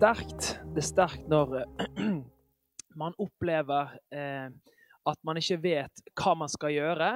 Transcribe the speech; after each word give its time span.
er 0.00 0.14
sterkt. 0.14 0.60
Det 0.74 0.80
er 0.80 0.86
sterkt 0.86 1.26
når 1.28 1.58
eh, 1.60 2.04
man 3.02 3.12
opplever 3.20 3.90
eh, 4.14 4.48
at 5.04 5.18
man 5.22 5.36
ikke 5.36 5.58
vet 5.60 6.02
hva 6.16 6.32
man 6.40 6.48
skal 6.48 6.72
gjøre. 6.72 7.08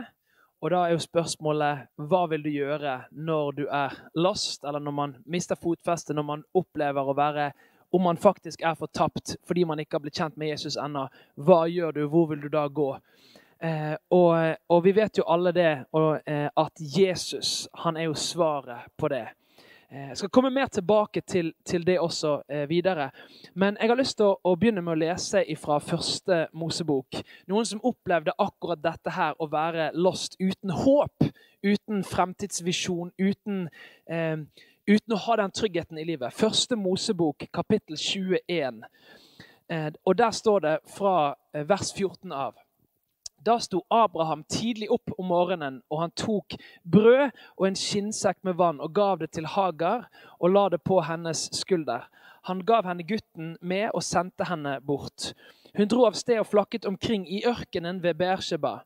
Og 0.60 0.72
da 0.72 0.82
er 0.84 0.92
jo 0.92 1.00
spørsmålet 1.00 1.86
hva 1.96 2.20
vil 2.28 2.44
du 2.44 2.50
gjøre 2.52 2.98
når 3.12 3.56
du 3.56 3.62
er 3.72 3.94
lost, 4.20 4.64
eller 4.64 4.84
når 4.84 4.96
man 4.98 5.14
mister 5.24 5.56
fotfestet, 5.56 6.12
når 6.16 6.26
man 6.28 6.44
opplever 6.52 7.08
å 7.08 7.16
være 7.16 7.46
om 7.94 8.04
man 8.04 8.20
faktisk 8.20 8.60
er 8.60 8.76
fortapt 8.76 9.36
fordi 9.48 9.64
man 9.64 9.80
ikke 9.80 9.96
har 9.96 10.04
blitt 10.04 10.20
kjent 10.20 10.36
med 10.36 10.52
Jesus 10.52 10.76
ennå. 10.76 11.06
Hva 11.40 11.64
gjør 11.70 11.96
du? 11.96 12.02
Hvor 12.12 12.28
vil 12.34 12.44
du 12.44 12.50
da 12.52 12.66
gå? 12.68 12.90
Eh, 13.64 13.94
og, 14.12 14.60
og, 14.68 14.84
vi 14.84 14.92
vet 14.92 15.22
jo 15.22 15.24
alle 15.30 15.54
det, 15.56 15.72
og, 15.96 16.20
eh, 16.28 16.50
at 16.52 16.84
Jesus 16.84 17.64
han 17.80 17.96
er 17.96 18.10
jo 18.10 18.18
svaret 18.18 18.92
på 19.00 19.08
det. 19.08 19.24
Eh, 19.94 20.08
jeg 20.08 20.16
skal 20.16 20.30
komme 20.30 20.50
mer 20.50 20.66
tilbake 20.66 21.20
til, 21.20 21.52
til 21.64 21.86
det 21.86 22.00
også 22.00 22.42
eh, 22.48 22.68
videre. 22.68 23.10
Men 23.54 23.76
jeg 23.80 23.88
har 23.88 23.98
lyst 23.98 24.16
til 24.18 24.26
å, 24.26 24.38
å, 24.42 24.54
begynne 24.58 24.82
med 24.82 24.96
å 24.96 24.98
lese 25.04 25.44
fra 25.60 25.76
første 25.78 26.38
Mosebok. 26.52 27.20
Noen 27.46 27.68
som 27.68 27.82
opplevde 27.86 28.34
akkurat 28.42 28.82
dette 28.82 29.14
her, 29.14 29.36
å 29.38 29.46
være 29.52 29.92
lost 29.94 30.34
uten 30.40 30.74
håp, 30.74 31.28
uten 31.62 32.02
fremtidsvisjon, 32.10 33.12
uten, 33.22 33.68
eh, 34.10 34.42
uten 34.90 35.14
å 35.14 35.20
ha 35.28 35.38
den 35.44 35.54
tryggheten 35.54 36.02
i 36.02 36.08
livet. 36.10 36.34
Første 36.34 36.74
Mosebok, 36.74 37.46
kapittel 37.54 37.94
21. 37.94 38.82
Eh, 39.70 39.90
og 40.04 40.18
der 40.18 40.34
står 40.34 40.66
det 40.66 40.76
fra 40.96 41.34
eh, 41.54 41.68
vers 41.68 41.94
14 41.94 42.34
av. 42.34 42.58
Da 43.44 43.58
sto 43.60 43.82
Abraham 43.92 44.44
tidlig 44.48 44.86
opp 44.94 45.10
om 45.18 45.26
morgenen, 45.28 45.82
og 45.92 46.00
han 46.00 46.12
tok 46.16 46.54
brød 46.88 47.28
og 47.58 47.66
en 47.68 47.76
skinnsekk 47.76 48.38
med 48.46 48.56
vann 48.56 48.80
og 48.80 48.94
gav 48.96 49.18
det 49.20 49.34
til 49.36 49.48
Hagar 49.52 50.06
og 50.38 50.54
la 50.54 50.62
det 50.72 50.80
på 50.88 51.02
hennes 51.04 51.50
skulder. 51.52 52.06
Han 52.48 52.62
gav 52.64 52.88
henne 52.88 53.04
gutten 53.04 53.54
med 53.60 53.90
og 53.92 54.04
sendte 54.04 54.48
henne 54.48 54.78
bort. 54.80 55.34
Hun 55.76 55.90
dro 55.92 56.06
av 56.08 56.16
sted 56.16 56.40
og 56.40 56.48
flakket 56.48 56.88
omkring 56.88 57.26
i 57.28 57.42
ørkenen 57.44 58.00
ved 58.04 58.16
Beersheba. 58.20 58.78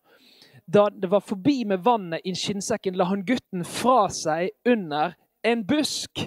Da 0.67 0.89
det 0.91 1.11
var 1.11 1.23
forbi 1.23 1.63
med 1.65 1.85
vannet 1.87 2.27
i 2.27 2.35
skinnsekken, 2.35 2.99
la 2.99 3.07
hun 3.09 3.23
gutten 3.27 3.63
fra 3.65 4.09
seg 4.11 4.51
under 4.67 5.15
en 5.47 5.63
busk. 5.67 6.27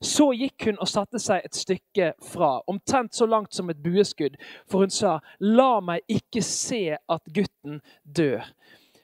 Så 0.00 0.30
gikk 0.32 0.64
hun 0.64 0.78
og 0.80 0.88
satte 0.88 1.20
seg 1.20 1.44
et 1.44 1.56
stykke 1.56 2.12
fra, 2.24 2.62
omtrent 2.72 3.14
så 3.14 3.26
langt 3.28 3.52
som 3.54 3.68
et 3.68 3.82
bueskudd, 3.84 4.38
for 4.66 4.80
hun 4.80 4.90
sa, 4.90 5.18
'La 5.40 5.80
meg 5.80 6.00
ikke 6.08 6.42
se 6.42 6.96
at 6.96 7.22
gutten 7.34 7.82
dør.' 8.04 8.48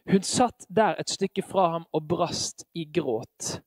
Hun 0.06 0.22
satt 0.22 0.66
der 0.70 0.94
et 1.00 1.10
stykke 1.10 1.42
fra 1.42 1.70
ham 1.72 1.84
og 1.92 2.08
brast 2.08 2.64
i 2.74 2.84
gråt. 2.84 3.60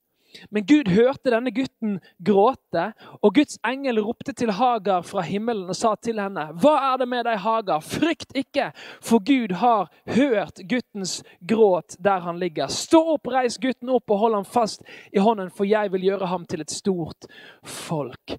Men 0.51 0.65
Gud 0.65 0.89
hørte 0.93 1.31
denne 1.33 1.51
gutten 1.53 1.97
gråte, 2.25 2.91
og 3.21 3.33
Guds 3.35 3.57
engel 3.67 4.01
ropte 4.03 4.33
til 4.37 4.51
Hagar 4.55 5.03
fra 5.07 5.23
himmelen 5.25 5.69
og 5.69 5.77
sa 5.77 5.95
til 5.95 6.19
henne, 6.21 6.49
'Hva 6.53 6.75
er 6.93 6.97
det 6.97 7.07
med 7.07 7.25
deg, 7.25 7.39
Hagar? 7.39 7.79
Frykt 7.79 8.35
ikke, 8.35 8.71
for 9.01 9.19
Gud 9.19 9.55
har 9.55 9.89
hørt 10.05 10.61
guttens 10.69 11.23
gråt 11.41 11.97
der 12.03 12.19
han 12.19 12.39
ligger.' 12.39 12.67
'Stå 12.67 13.01
opp, 13.15 13.27
reis 13.27 13.57
gutten 13.57 13.89
opp 13.89 14.11
og 14.11 14.19
hold 14.19 14.33
ham 14.33 14.45
fast 14.45 14.83
i 15.13 15.19
hånden, 15.19 15.49
for 15.49 15.63
jeg 15.63 15.91
vil 15.91 16.01
gjøre 16.01 16.27
ham 16.27 16.45
til 16.45 16.61
et 16.61 16.71
stort 16.71 17.25
folk.' 17.63 18.37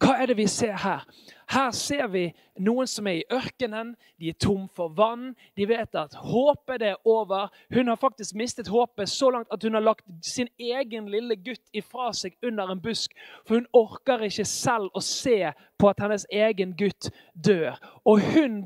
Hva 0.00 0.20
er 0.22 0.26
det 0.26 0.36
vi 0.36 0.46
ser 0.46 0.76
her? 0.76 1.04
Her 1.50 1.70
ser 1.74 2.06
vi 2.12 2.28
noen 2.62 2.86
som 2.86 3.08
er 3.10 3.20
i 3.20 3.24
ørkenen, 3.34 3.96
de 4.22 4.28
er 4.30 4.36
tom 4.38 4.68
for 4.76 4.92
vann. 4.94 5.32
De 5.58 5.66
vet 5.66 5.96
at 5.98 6.14
håpet 6.14 6.84
er 6.86 7.00
over. 7.08 7.48
Hun 7.74 7.90
har 7.90 7.98
faktisk 7.98 8.36
mistet 8.38 8.70
håpet 8.70 9.10
så 9.10 9.32
langt 9.34 9.50
at 9.50 9.64
hun 9.66 9.74
har 9.74 9.82
lagt 9.82 10.06
sin 10.22 10.46
egen 10.58 11.08
lille 11.10 11.34
gutt 11.42 11.62
ifra 11.74 12.12
seg 12.14 12.36
under 12.46 12.70
en 12.70 12.82
busk. 12.82 13.16
For 13.48 13.58
hun 13.58 13.66
orker 13.74 14.22
ikke 14.28 14.46
selv 14.46 14.94
å 14.94 15.02
se 15.02 15.50
på 15.80 15.90
at 15.90 16.02
hennes 16.04 16.26
egen 16.30 16.76
gutt 16.78 17.10
dør. 17.34 17.80
Og 18.06 18.22
hun, 18.30 18.60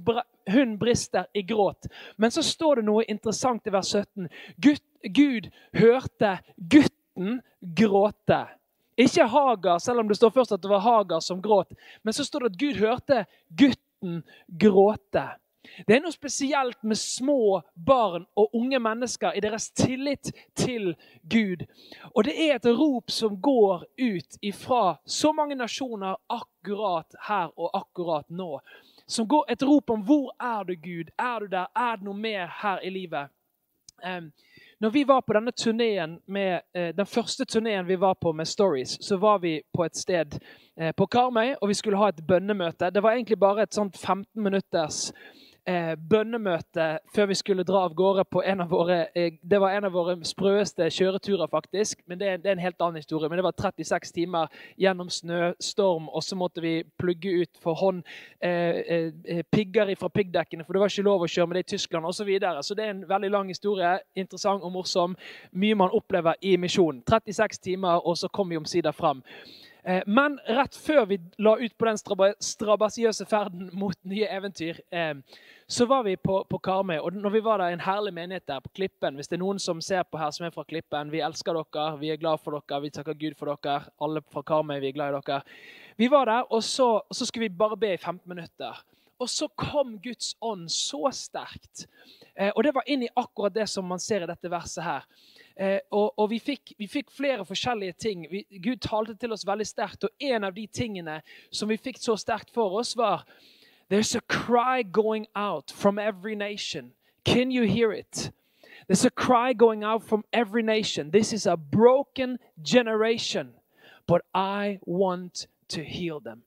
hun 0.53 0.75
brister 0.81 1.31
i 1.33 1.45
gråt. 1.47 1.89
Men 2.21 2.35
så 2.35 2.45
står 2.45 2.83
det 2.83 2.89
noe 2.91 3.07
interessant 3.09 3.65
i 3.65 3.73
vers 3.73 3.95
17. 3.97 4.29
Gud, 4.61 4.85
Gud 5.09 5.49
hørte 5.73 6.37
gutten 6.59 7.41
gråte. 7.81 8.45
Ikke 8.97 9.27
Hagar, 9.27 9.79
selv 9.79 10.01
om 10.01 10.09
det 10.09 10.17
står 10.17 10.31
først 10.31 10.53
at 10.55 10.63
det 10.63 10.71
var 10.71 10.85
Hagar 10.85 11.21
som 11.21 11.43
gråt. 11.43 11.73
Men 12.03 12.15
så 12.15 12.25
står 12.25 12.45
det 12.45 12.53
at 12.53 12.61
Gud 12.61 12.83
hørte 12.83 13.25
gutten 13.49 14.21
gråte. 14.47 15.29
Det 15.87 15.97
er 15.97 16.03
noe 16.05 16.13
spesielt 16.13 16.83
med 16.85 16.99
små 17.01 17.63
barn 17.75 18.27
og 18.39 18.53
unge 18.55 18.79
mennesker 18.79 19.35
i 19.35 19.43
deres 19.43 19.71
tillit 19.75 20.31
til 20.59 20.93
Gud. 21.23 21.65
Og 22.13 22.27
det 22.29 22.35
er 22.37 22.57
et 22.57 22.69
rop 22.69 23.11
som 23.11 23.39
går 23.43 23.87
ut 23.99 24.39
ifra 24.45 24.99
så 25.07 25.33
mange 25.33 25.57
nasjoner 25.59 26.21
akkurat 26.29 27.17
her 27.29 27.55
og 27.57 27.73
akkurat 27.81 28.29
nå. 28.29 28.61
Som 29.07 29.29
går 29.29 29.45
Et 29.49 29.63
rop 29.63 29.91
om 29.91 30.03
'Hvor 30.03 30.31
er 30.41 30.65
du, 30.65 30.75
Gud? 30.75 31.11
Er 31.19 31.39
du 31.39 31.47
der? 31.47 31.67
Er 31.77 31.97
det 31.97 32.05
noe 32.05 32.15
mer 32.15 32.47
her 32.63 32.79
i 32.79 32.91
livet?' 32.91 33.29
Um, 34.05 34.33
når 34.81 34.91
vi 34.91 35.05
var 35.05 35.21
på 35.21 35.33
denne 35.37 35.53
turneen 35.53 36.19
med, 36.27 36.61
eh, 36.75 36.95
den 36.97 37.07
første 37.07 37.45
turneen 37.45 37.87
vi 37.87 37.97
var 38.01 38.15
på 38.21 38.33
med 38.33 38.47
Stories, 38.47 38.99
så 39.01 39.17
var 39.17 39.39
vi 39.39 39.61
på 39.77 39.85
et 39.85 39.97
sted 39.97 40.39
eh, 40.81 40.93
på 40.97 41.07
Karmøy, 41.07 41.55
og 41.61 41.69
vi 41.69 41.75
skulle 41.75 41.99
ha 41.99 42.09
et 42.09 42.27
bønnemøte. 42.27 42.91
Det 42.91 43.03
var 43.03 43.13
egentlig 43.13 43.39
bare 43.39 43.63
et 43.63 43.75
sånt 43.75 43.97
15 43.97 44.43
minutters 44.43 45.13
eh, 45.67 45.95
bønnemøte 46.11 46.87
før 47.15 47.29
vi 47.31 47.37
skulle 47.39 47.65
dra 47.67 47.85
av 47.87 47.95
gårde 47.97 48.25
på 48.31 48.43
en 48.45 48.61
av 48.65 48.71
våre 48.71 48.99
eh, 49.17 49.39
Det 49.43 49.61
var 49.61 49.75
en 49.75 49.89
av 49.89 49.93
våre 49.93 50.17
sprøeste 50.27 50.89
kjøreturer, 50.91 51.49
faktisk. 51.51 52.03
Men 52.07 52.21
det 52.21 52.29
er, 52.29 52.37
det 52.43 52.51
er, 52.51 52.57
en 52.59 52.65
helt 52.65 52.83
annen 52.83 53.03
historie. 53.03 53.29
Men 53.29 53.41
det 53.41 53.47
var 53.47 53.57
36 53.61 54.13
timer 54.13 54.53
gjennom 54.81 55.11
snøstorm, 55.11 56.09
og 56.09 56.23
så 56.25 56.37
måtte 56.37 56.65
vi 56.65 56.75
plugge 56.99 57.33
ut 57.43 57.63
for 57.63 57.79
hånd 57.81 58.03
eh, 58.41 59.11
eh, 59.25 59.43
pigger 59.53 59.95
fra 59.99 60.09
piggdekkene, 60.09 60.65
for 60.65 60.75
det 60.75 60.81
var 60.81 60.93
ikke 60.93 61.07
lov 61.09 61.25
å 61.25 61.31
kjøre 61.31 61.51
med 61.51 61.61
det 61.61 61.67
i 61.67 61.73
Tyskland 61.75 62.07
osv. 62.07 62.25
Så, 62.25 62.29
videre. 62.29 62.63
så 62.63 62.75
det 62.75 62.87
er 62.87 62.95
en 62.95 63.05
veldig 63.09 63.31
lang 63.31 63.51
historie. 63.53 63.99
Interessant 64.17 64.65
og 64.65 64.73
morsom. 64.73 65.17
Mye 65.53 65.77
man 65.77 65.93
opplever 65.93 66.39
i 66.41 66.57
misjonen. 66.57 67.03
36 67.05 67.61
timer, 67.61 68.01
og 68.01 68.17
så 68.17 68.31
kom 68.33 68.49
vi 68.49 68.57
omsider 68.57 68.97
fram. 68.97 69.21
Eh, 69.85 70.03
men 70.07 70.39
rett 70.49 70.77
før 70.81 71.05
vi 71.11 71.19
la 71.45 71.59
ut 71.61 71.75
på 71.77 71.85
den 71.85 71.99
strabasiøse 72.41 73.27
ferden 73.29 73.69
mot 73.77 73.99
nye 74.09 74.29
eventyr, 74.33 74.81
eh, 74.91 75.13
så 75.69 75.87
var 75.89 76.07
vi 76.07 76.17
på, 76.17 76.39
på 76.49 76.61
Karmøy. 76.65 76.97
Og 76.99 77.19
når 77.19 77.35
vi 77.35 77.43
var 77.45 77.61
der, 77.61 77.75
en 77.75 77.85
herlig 77.85 78.15
menighet 78.17 78.47
der 78.49 78.65
på 78.65 78.73
Klippen 78.77 79.19
Hvis 79.19 79.29
det 79.29 79.37
er 79.37 79.45
noen 79.45 79.61
som 79.61 79.81
ser 79.85 80.05
på 80.09 80.21
her 80.21 80.33
som 80.33 80.47
er 80.47 80.55
fra 80.55 80.65
Klippen, 80.69 81.13
vi 81.13 81.21
elsker 81.25 81.57
dere, 81.57 81.87
vi 82.01 82.13
er 82.13 82.21
glad 82.21 82.41
for 82.41 82.57
dere, 82.57 82.81
vi 82.85 82.93
takker 82.97 83.21
Gud 83.21 83.37
for 83.39 83.53
dere. 83.53 83.93
Alle 84.01 84.25
fra 84.33 84.45
Karmøy, 84.45 84.79
vi 84.81 84.93
er 84.93 84.97
glad 84.97 85.13
i 85.13 85.21
dere. 85.21 85.41
Vi 86.01 86.11
var 86.11 86.33
der, 86.33 86.49
og 86.51 86.65
så, 86.65 86.89
og 87.05 87.17
så 87.17 87.29
skulle 87.29 87.49
vi 87.49 87.57
bare 87.61 87.77
be 87.81 87.95
i 87.95 88.01
15 88.01 88.25
minutter. 88.29 88.85
Og 89.21 89.31
så 89.31 89.47
kom 89.57 89.99
Guds 90.03 90.35
ånd 90.43 90.67
så 90.73 91.07
sterkt. 91.15 91.87
Eh, 92.35 92.51
og 92.51 92.65
det 92.65 92.73
var 92.75 92.89
inn 92.91 93.05
i 93.05 93.13
akkurat 93.15 93.55
det 93.55 93.69
som 93.71 93.87
man 93.89 94.03
ser 94.03 94.25
i 94.25 94.29
dette 94.29 94.51
verset 94.51 94.85
her. 94.85 95.05
Eh, 95.57 95.79
og, 95.91 96.19
og 96.19 96.31
vi, 96.31 96.39
fikk, 96.43 96.73
vi, 96.79 96.87
fikk, 96.91 97.13
flere 97.15 97.45
forskjellige 97.47 97.93
ting. 97.93 98.27
Vi, 98.31 98.45
Gud 98.63 98.77
talte 98.83 99.15
til 99.15 99.33
oss 99.33 99.47
veldig 99.47 99.67
sterkt. 99.67 100.05
Og 100.05 100.11
en 100.21 100.45
av 100.45 100.55
de 100.55 100.67
tingene 100.67 101.21
som 101.53 101.71
vi 101.71 101.79
fikk 101.79 102.01
så 102.03 102.17
sterkt 102.19 102.51
for 102.55 102.79
oss, 102.81 102.97
var 102.97 103.27
There's 103.91 104.17
a 104.17 104.21
cry 104.21 104.83
going 104.83 105.27
out 105.37 105.71
from 105.71 105.99
every 105.99 106.35
nation. 106.35 106.93
Can 107.25 107.51
you 107.51 107.63
hear 107.63 107.93
it? 107.93 108.31
There's 108.89 109.05
a 109.05 109.11
cry 109.11 109.53
going 109.53 109.85
out 109.85 110.03
from 110.03 110.25
every 110.33 110.63
nation. 110.63 111.11
This 111.11 111.33
is 111.33 111.47
a 111.47 111.57
broken 111.57 112.39
generation, 112.63 113.53
but 114.07 114.23
I 114.35 114.79
want 114.85 115.47
to 115.69 115.85
heal 115.85 116.21
them. 116.21 116.43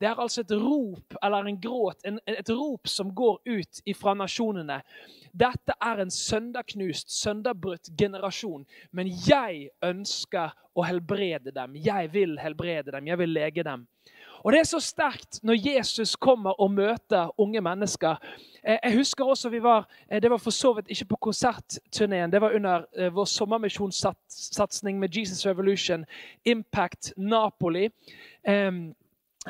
Det 0.00 0.08
er 0.08 0.20
altså 0.20 0.40
et 0.40 0.52
rop 0.56 1.16
eller 1.22 1.48
en 1.50 1.60
gråt, 1.60 2.00
en, 2.08 2.18
et 2.26 2.50
rop 2.50 2.88
som 2.88 3.10
går 3.14 3.40
ut 3.44 3.82
fra 3.98 4.14
nasjonene. 4.16 4.80
Dette 5.32 5.76
er 5.76 6.00
en 6.00 6.10
søndagknust, 6.10 7.12
søndagbrutt 7.12 7.92
generasjon. 7.98 8.64
Men 8.96 9.12
jeg 9.28 9.68
ønsker 9.84 10.56
å 10.74 10.86
helbrede 10.86 11.52
dem. 11.52 11.76
Jeg 11.76 12.12
vil 12.14 12.38
helbrede 12.40 12.94
dem. 12.96 13.12
Jeg 13.12 13.20
vil 13.20 13.34
lege 13.36 13.64
dem. 13.66 13.86
Og 14.40 14.52
Det 14.52 14.60
er 14.60 14.64
så 14.64 14.80
sterkt 14.80 15.42
når 15.44 15.58
Jesus 15.60 16.16
kommer 16.16 16.56
og 16.60 16.70
møter 16.72 17.28
unge 17.38 17.60
mennesker. 17.60 18.16
Eh, 18.64 18.78
jeg 18.82 18.96
husker 18.96 19.24
også 19.24 19.48
vi 19.48 19.62
var, 19.62 19.86
eh, 20.08 20.20
Det 20.20 20.30
var 20.30 20.38
for 20.38 20.50
så 20.50 20.72
vidt 20.72 20.88
ikke 20.88 21.04
på 21.04 21.16
konsertturneen. 21.16 22.32
Det 22.32 22.40
var 22.40 22.54
under 22.54 22.86
eh, 22.96 23.12
vår 23.12 23.24
sommermisjonssatsing 23.24 24.98
med 24.98 25.16
Jesus 25.16 25.46
Revolution, 25.46 26.04
Impact 26.44 27.12
Napoli. 27.16 27.90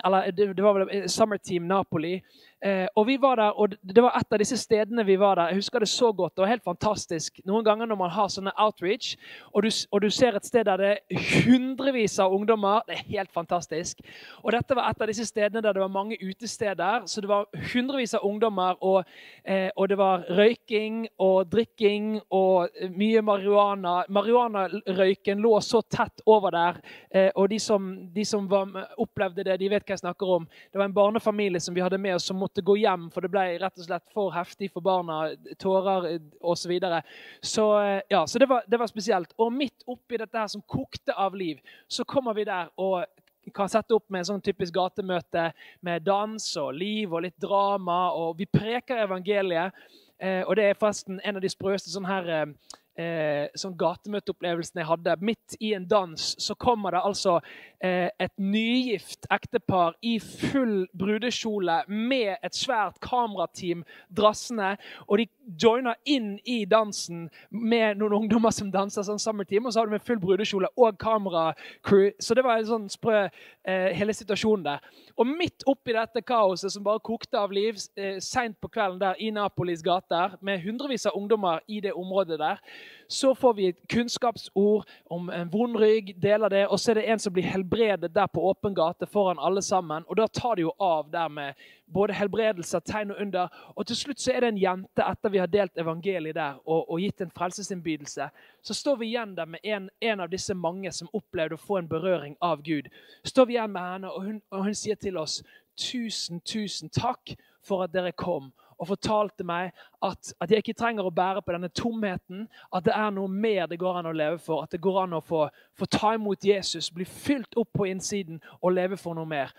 Eller 0.04 0.32
det, 0.32 0.62
var 0.62 0.74
vel 0.84 1.08
Summer 1.08 1.38
Team 1.38 1.68
Napoli. 1.68 2.22
Eh, 2.62 2.86
og 2.96 3.06
vi 3.06 3.16
var 3.16 3.36
der, 3.36 3.50
og 3.56 3.70
Det 3.70 4.02
var 4.02 4.12
et 4.18 4.32
av 4.32 4.38
disse 4.38 4.56
stedene 4.60 5.04
vi 5.06 5.16
var 5.16 5.34
der. 5.34 5.48
Jeg 5.48 5.56
husker 5.56 5.78
det 5.78 5.88
så 5.88 6.12
godt. 6.12 6.34
Det 6.36 6.42
var 6.42 6.50
helt 6.50 6.64
fantastisk. 6.64 7.40
Noen 7.46 7.64
ganger 7.64 7.86
når 7.86 7.96
man 7.96 8.10
har 8.10 8.28
sånne 8.28 8.52
outreach, 8.56 9.16
og 9.54 9.62
du, 9.62 9.70
og 9.90 10.02
du 10.02 10.10
ser 10.10 10.36
et 10.36 10.44
sted 10.44 10.64
der 10.64 10.76
det 10.76 10.90
er 10.90 11.44
hundrevis 11.46 12.18
av 12.20 12.32
ungdommer 12.34 12.82
Det 12.86 12.98
er 12.98 13.04
helt 13.08 13.32
fantastisk. 13.32 14.00
Og 14.44 14.52
Dette 14.52 14.76
var 14.76 14.90
et 14.90 15.00
av 15.00 15.08
disse 15.08 15.24
stedene 15.24 15.62
der 15.62 15.72
det 15.72 15.80
var 15.80 15.88
mange 15.88 16.18
utesteder. 16.20 17.06
Så 17.06 17.20
det 17.20 17.28
var 17.28 17.48
hundrevis 17.72 18.14
av 18.14 18.24
ungdommer, 18.24 18.76
og, 18.84 19.04
eh, 19.44 19.70
og 19.76 19.88
det 19.88 19.98
var 19.98 20.26
røyking 20.28 21.06
og 21.18 21.50
drikking 21.50 22.20
og 22.30 22.68
mye 22.90 23.22
marihuana. 23.22 24.04
Marihuanarøyken 24.08 25.40
lå 25.40 25.60
så 25.60 25.80
tett 25.82 26.20
over 26.26 26.50
der, 26.50 26.80
eh, 27.10 27.30
og 27.34 27.48
de 27.48 27.58
som, 27.58 28.08
de 28.12 28.24
som 28.24 28.50
var, 28.50 28.68
opplevde 28.98 29.44
det, 29.44 29.58
de 29.60 29.70
vet 29.70 29.84
hva 29.84 29.96
jeg 29.96 30.04
snakker 30.04 30.26
om. 30.36 30.46
Det 30.72 30.78
var 30.78 30.84
en 30.84 30.94
barnefamilie 30.94 31.60
som 31.60 31.74
vi 31.74 31.80
hadde 31.80 31.98
med 31.98 32.14
oss, 32.14 32.28
som 32.28 32.36
måtte 32.36 32.49
gå 32.58 32.76
hjem, 32.80 33.06
for 33.14 33.22
det 33.22 33.30
ble 33.32 33.44
rett 33.62 33.78
og 33.78 33.86
slett 33.86 34.12
for 34.14 34.34
heftig 34.34 34.70
for 34.72 34.84
barna. 34.84 35.20
Tårer 35.62 36.18
osv. 36.40 36.58
Så, 36.60 36.68
videre. 36.70 37.02
så 37.42 37.66
eh, 37.82 38.02
ja, 38.10 38.24
så 38.26 38.38
det 38.38 38.48
var, 38.50 38.66
det 38.66 38.80
var 38.80 38.90
spesielt. 38.90 39.32
Og 39.38 39.52
midt 39.54 39.86
oppi 39.86 40.18
dette 40.20 40.38
her 40.38 40.50
som 40.50 40.62
kokte 40.66 41.14
av 41.14 41.36
liv, 41.38 41.60
så 41.88 42.04
kommer 42.04 42.34
vi 42.36 42.44
der 42.48 42.70
og 42.80 43.06
kan 43.54 43.70
sette 43.72 43.94
opp 43.96 44.10
med 44.12 44.22
en 44.22 44.28
sånn 44.34 44.44
typisk 44.44 44.74
gatemøte 44.76 45.48
med 45.86 46.04
dans 46.06 46.44
og 46.60 46.74
liv 46.76 47.12
og 47.12 47.24
litt 47.24 47.38
drama. 47.40 48.10
Og 48.18 48.36
vi 48.42 48.50
preker 48.50 49.06
evangeliet. 49.06 49.76
Eh, 50.20 50.42
og 50.44 50.56
det 50.58 50.68
er 50.68 50.78
forresten 50.78 51.22
en 51.24 51.38
av 51.38 51.42
de 51.42 51.50
sprøeste 51.50 51.92
sånn 51.92 52.08
her 52.08 52.52
eh, 53.00 53.48
sånn 53.58 53.76
gatemøteopplevelsen 53.80 54.80
jeg 54.82 54.88
hadde. 54.88 55.16
Midt 55.24 55.56
i 55.60 55.72
en 55.76 55.86
dans 55.88 56.30
så 56.40 56.56
kommer 56.60 56.94
det 56.94 57.02
altså 57.06 57.38
eh, 57.82 58.08
et 58.20 58.32
nygift 58.40 59.28
ektepar 59.32 59.96
i 60.06 60.18
full 60.20 60.84
brudekjole 60.96 61.80
med 61.88 62.36
et 62.36 62.56
svært 62.56 63.00
kamerateam 63.04 63.84
drassende. 64.16 64.74
Og 65.08 65.22
de 65.22 65.28
joiner 65.60 65.98
inn 66.04 66.34
i 66.44 66.62
dansen 66.68 67.28
med 67.50 68.00
noen 68.00 68.18
ungdommer 68.22 68.54
som 68.54 68.70
danser 68.72 69.06
sånn 69.06 69.22
sammerteam. 69.22 69.66
Og 69.66 69.74
så 69.74 69.82
har 69.82 69.90
de 69.90 69.96
med 69.96 70.06
full 70.06 70.20
brudekjole 70.22 70.70
og 70.76 70.98
kameracrew. 71.00 72.10
Så 72.20 72.36
det 72.36 72.44
var 72.46 72.60
en 72.60 72.70
sånn 72.70 72.88
sprø 72.92 73.22
eh, 73.24 73.90
hele 73.96 74.14
situasjonen 74.16 74.66
der. 74.66 74.84
Og 75.20 75.28
midt 75.28 75.64
oppi 75.70 75.94
dette 75.96 76.22
kaoset 76.26 76.72
som 76.74 76.84
bare 76.84 77.02
kokte 77.04 77.38
av 77.40 77.52
liv 77.54 77.78
eh, 77.96 78.18
seint 78.24 78.58
på 78.60 78.70
kvelden 78.72 79.00
der 79.02 79.20
i 79.20 79.30
Napolis 79.34 79.82
gater, 79.84 80.36
med 80.40 80.62
hundrevis 80.64 81.06
av 81.08 81.16
ungdommer 81.18 81.64
i 81.68 81.80
det 81.84 81.92
området 81.96 82.38
der, 82.40 82.60
så 83.06 83.34
får 83.34 83.54
vi 83.54 83.66
et 83.66 83.78
kunnskapsord 83.92 84.88
om 85.10 85.30
en 85.30 85.50
vond 85.52 85.76
rygg, 85.76 86.14
deler 86.22 86.48
det, 86.48 86.66
og 86.68 86.80
så 86.80 86.92
er 86.92 87.00
det 87.00 87.06
en 87.10 87.18
som 87.18 87.32
blir 87.34 87.48
helbredet 87.48 88.12
der 88.14 88.26
på 88.26 88.42
åpen 88.50 88.74
gate 88.74 89.06
foran 89.06 89.40
alle 89.40 89.62
sammen. 89.62 90.04
Og 90.08 90.16
da 90.16 90.26
tar 90.26 90.54
det 90.56 90.62
jo 90.62 90.72
av 90.78 91.10
der 91.10 91.28
med 91.28 91.54
både 91.92 92.14
helbredelser, 92.14 92.80
tegn 92.80 93.10
og 93.10 93.20
under. 93.20 93.48
Og 93.74 93.86
til 93.86 93.96
slutt 93.96 94.20
så 94.20 94.32
er 94.32 94.40
det 94.40 94.52
en 94.52 94.62
jente, 94.62 95.04
etter 95.04 95.34
vi 95.34 95.42
har 95.42 95.50
delt 95.50 95.78
evangeliet 95.78 96.38
der 96.38 96.60
og, 96.64 96.90
og 96.90 97.00
gitt 97.00 97.20
en 97.20 97.32
frelsesinnbydelse, 97.34 98.28
så 98.62 98.74
står 98.74 99.00
vi 99.00 99.10
igjen 99.10 99.34
der 99.36 99.50
med 99.50 99.60
en, 99.64 99.90
en, 100.00 100.20
av 100.20 100.30
disse 100.30 100.54
mange 100.54 100.92
som 100.92 101.10
opplevde 101.12 101.58
å 101.58 101.64
få 101.64 101.80
en 101.80 101.90
berøring 101.90 102.36
av 102.40 102.62
Gud. 102.62 102.90
Står 103.24 103.50
vi 103.50 103.58
igjen 103.58 103.74
med 103.74 103.92
henne, 103.92 104.10
og 104.10 104.24
hun, 104.24 104.42
og 104.50 104.64
hun 104.68 104.74
sier 104.74 104.98
til 105.00 105.18
oss 105.18 105.40
tusen, 105.80 106.40
tusen 106.40 106.90
takk 106.94 107.34
for 107.66 107.84
at 107.84 107.94
dere 107.94 108.12
kom 108.12 108.52
og 108.80 108.88
fortalte 108.88 109.44
meg 109.44 109.74
at, 110.00 110.32
at, 110.40 110.50
jeg 110.50 110.64
ikke 110.64 110.78
trenger 110.80 111.04
å 111.04 111.12
bære 111.12 111.42
på 111.44 111.52
denne 111.52 111.68
tomheten. 111.76 112.46
At 112.72 112.86
det 112.88 112.94
er 112.96 113.12
noe 113.12 113.28
mer 113.28 113.68
det 113.68 113.78
går 113.80 114.00
an 114.00 114.08
å 114.08 114.16
leve 114.16 114.40
for. 114.40 114.64
At 114.64 114.72
det 114.72 114.80
går 114.80 115.02
an 115.02 115.18
å 115.18 115.22
få, 115.24 115.44
få 115.76 115.88
ta 115.92 116.14
imot 116.16 116.44
Jesus, 116.48 116.88
bli 116.94 117.04
fylt 117.04 117.58
opp 117.60 117.74
på 117.76 117.90
innsiden 117.90 118.40
og 118.60 118.74
leve 118.78 118.96
for 119.00 119.18
noe 119.18 119.28
mer. 119.28 119.52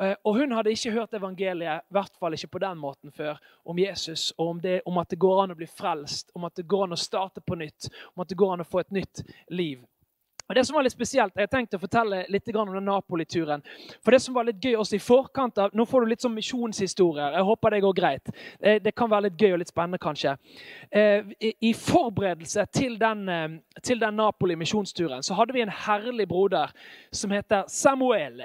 Eh, 0.00 0.14
og 0.24 0.38
Hun 0.38 0.56
hadde 0.56 0.72
ikke 0.72 0.94
hørt 0.94 1.14
evangeliet, 1.14 1.84
i 1.84 1.94
hvert 1.94 2.16
fall 2.16 2.36
ikke 2.36 2.54
på 2.54 2.62
den 2.64 2.80
måten 2.80 3.12
før, 3.12 3.40
om 3.64 3.78
Jesus 3.78 4.30
og 4.38 4.54
om, 4.54 4.60
det, 4.60 4.80
om 4.88 4.98
at 5.02 5.12
det 5.12 5.20
går 5.20 5.44
an 5.44 5.52
å 5.52 5.58
bli 5.58 5.68
frelst, 5.68 6.32
om 6.34 6.48
at 6.48 6.56
det 6.56 6.64
går 6.68 6.86
an 6.86 6.96
å 6.96 7.00
starte 7.00 7.44
på 7.44 7.58
nytt, 7.60 7.90
om 8.14 8.24
at 8.24 8.32
det 8.32 8.40
går 8.40 8.54
an 8.54 8.64
å 8.64 8.68
få 8.68 8.80
et 8.80 8.94
nytt 9.02 9.24
liv. 9.52 9.84
Og 10.52 10.56
det 10.56 10.66
som 10.68 10.74
var 10.76 10.84
litt 10.84 10.92
spesielt, 10.92 11.32
Jeg 11.36 11.48
tenkte 11.48 11.78
å 11.78 11.80
fortelle 11.80 12.26
litt 12.28 12.48
om 12.54 12.74
den 12.74 12.84
Napoli-turen. 12.84 13.62
For 14.04 14.12
det 14.12 14.20
som 14.20 14.34
var 14.34 14.44
litt 14.44 14.60
gøy 14.60 14.74
også 14.76 14.98
i 14.98 15.00
forkant 15.00 15.56
av, 15.56 15.70
Nå 15.72 15.86
får 15.88 16.00
du 16.04 16.10
litt 16.10 16.20
sånn 16.20 16.34
misjonshistorier. 16.34 17.32
Jeg 17.32 17.46
håper 17.48 17.70
det 17.70 17.80
går 17.80 17.94
greit. 17.96 18.28
Eh, 18.60 18.78
det 18.82 18.92
kan 18.94 19.08
være 19.08 19.30
litt 19.30 19.40
gøy 19.40 19.54
og 19.54 19.62
litt 19.62 19.72
spennende, 19.72 19.98
kanskje. 19.98 20.36
Eh, 20.90 21.24
I 21.40 21.72
forberedelse 21.72 22.66
til 22.70 22.98
den, 22.98 23.28
eh, 23.28 23.48
til 23.82 23.98
den 23.98 24.16
Napoli-misjonsturen 24.16 25.22
så 25.22 25.34
hadde 25.34 25.54
vi 25.54 25.62
en 25.62 25.72
herlig 25.72 26.28
broder 26.28 26.68
som 27.10 27.30
heter 27.30 27.64
Samuele. 27.66 28.44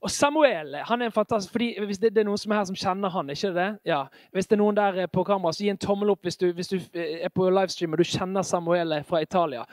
Og 0.00 0.10
Samuel 0.10 0.74
han 0.88 1.02
er 1.02 1.10
en 1.10 1.12
fantastisk, 1.12 1.52
fordi 1.52 1.74
Hvis 1.84 1.98
det, 1.98 2.14
det, 2.14 2.22
er 2.22 2.28
noen 2.28 2.38
som 2.40 2.52
er 2.52 2.60
her 2.60 2.68
som 2.70 2.76
kjenner 2.76 3.12
han, 3.12 3.30
ikke 3.30 3.52
det? 3.54 3.68
Ja. 3.84 4.04
Hvis 4.32 4.46
det 4.48 4.56
er 4.56 4.62
noen 4.62 4.76
der 4.76 5.06
på 5.12 5.24
kamera, 5.24 5.52
så 5.52 5.64
gi 5.64 5.70
en 5.72 5.80
tommel 5.80 6.10
opp 6.14 6.24
hvis 6.24 6.38
du, 6.40 6.46
hvis 6.56 6.72
du 6.72 6.78
er 6.94 7.28
på 7.34 7.48
livestream 7.50 7.92
og 7.92 8.00
du 8.00 8.08
kjenner 8.08 8.46
Samuel 8.46 8.96
fra 9.08 9.20
Italia. 9.22 9.66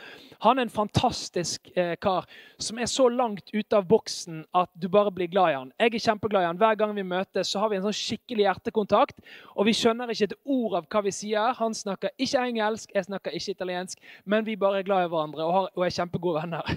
Han 0.44 0.59
er 0.59 0.68
en 0.68 0.74
fantastisk 0.74 1.71
eh, 1.75 1.95
kar 2.01 2.27
som 2.59 2.77
er 2.77 2.89
så 2.91 3.07
langt 3.09 3.50
ute 3.53 3.77
av 3.77 3.88
boksen 3.89 4.44
at 4.53 4.69
du 4.75 4.89
bare 4.89 5.12
blir 5.12 5.31
glad 5.31 5.51
i 5.51 5.57
han. 5.57 5.71
Jeg 5.79 5.94
er 5.94 6.06
kjempeglad 6.09 6.44
i 6.44 6.50
han. 6.50 6.59
Hver 6.62 6.75
gang 6.75 6.94
vi 6.95 7.06
møtes, 7.07 7.51
så 7.51 7.63
har 7.63 7.71
vi 7.71 7.80
en 7.80 7.88
sånn 7.88 7.95
skikkelig 7.95 8.45
hjertekontakt. 8.45 9.18
Og 9.56 9.69
vi 9.69 9.75
skjønner 9.77 10.12
ikke 10.13 10.30
et 10.31 10.38
ord 10.44 10.77
av 10.81 10.91
hva 10.91 11.03
vi 11.07 11.15
sier. 11.15 11.56
Han 11.62 11.73
snakker 11.77 12.13
ikke 12.18 12.45
engelsk, 12.51 12.94
jeg 12.94 13.07
snakker 13.09 13.38
ikke 13.38 13.57
italiensk, 13.57 14.13
men 14.25 14.45
vi 14.45 14.59
bare 14.59 14.81
er 14.81 14.88
glad 14.88 15.07
i 15.07 15.12
hverandre 15.13 15.45
og, 15.45 15.53
har, 15.57 15.73
og 15.73 15.88
er 15.88 15.97
kjempegode 15.97 16.41
venner. 16.41 16.71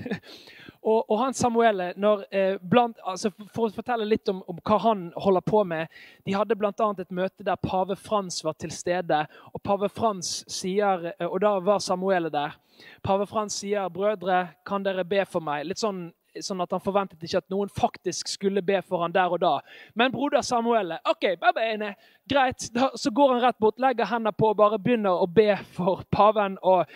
Og, 0.81 1.11
og, 1.11 1.19
han 1.21 1.35
Samuele, 1.37 1.93
når, 1.97 2.23
eh, 2.33 2.55
blant, 2.71 2.97
altså 3.05 3.31
For 3.55 3.67
å 3.69 3.75
fortelle 3.75 4.05
litt 4.05 4.29
om, 4.29 4.43
om, 4.49 4.59
hva 4.67 4.79
han 4.85 5.09
holder 5.17 5.45
på 5.47 5.63
med 5.69 5.89
De 6.27 6.35
hadde 6.37 6.57
bl.a. 6.59 6.73
et 6.73 7.15
møte 7.15 7.47
der 7.47 7.61
pave 7.63 7.97
Frans 7.97 8.43
var 8.45 8.57
til 8.61 8.73
stede. 8.75 9.23
Og 9.55 9.63
pave 9.65 9.89
Frans 9.93 10.41
sier, 10.51 11.11
eh, 11.17 11.27
og 11.27 11.41
da 11.45 11.57
var 11.65 11.83
Samuele 11.85 12.31
der. 12.33 12.57
Pave 13.05 13.27
Frans 13.29 13.59
sier, 13.61 13.89
'Brødre, 13.89 14.49
kan 14.67 14.83
dere 14.85 15.05
be 15.05 15.25
for 15.29 15.41
meg?' 15.45 15.67
Litt 15.67 15.83
sånn, 15.83 16.11
sånn 16.39 16.63
at 16.63 16.71
han 16.73 16.81
forventet 16.81 17.23
ikke 17.25 17.43
at 17.43 17.51
noen 17.51 17.69
faktisk 17.69 18.29
skulle 18.31 18.63
be 18.63 18.81
for 18.87 19.03
han 19.03 19.13
der 19.13 19.33
og 19.33 19.41
da. 19.43 19.59
Men 19.95 20.13
broder 20.13 20.45
Samuel 20.47 20.97
ok, 21.05 21.35
babene, 21.41 21.95
greit. 22.29 22.71
Da, 22.75 22.91
så 22.95 23.11
går 23.11 23.35
han 23.35 23.43
rett 23.43 23.59
bort, 23.59 23.81
legger 23.81 24.09
hendene 24.09 24.33
på 24.33 24.53
og 24.53 24.61
bare 24.61 24.79
begynner 24.79 25.23
å 25.23 25.27
be 25.27 25.57
for 25.75 26.05
paven. 26.11 26.59
og 26.63 26.87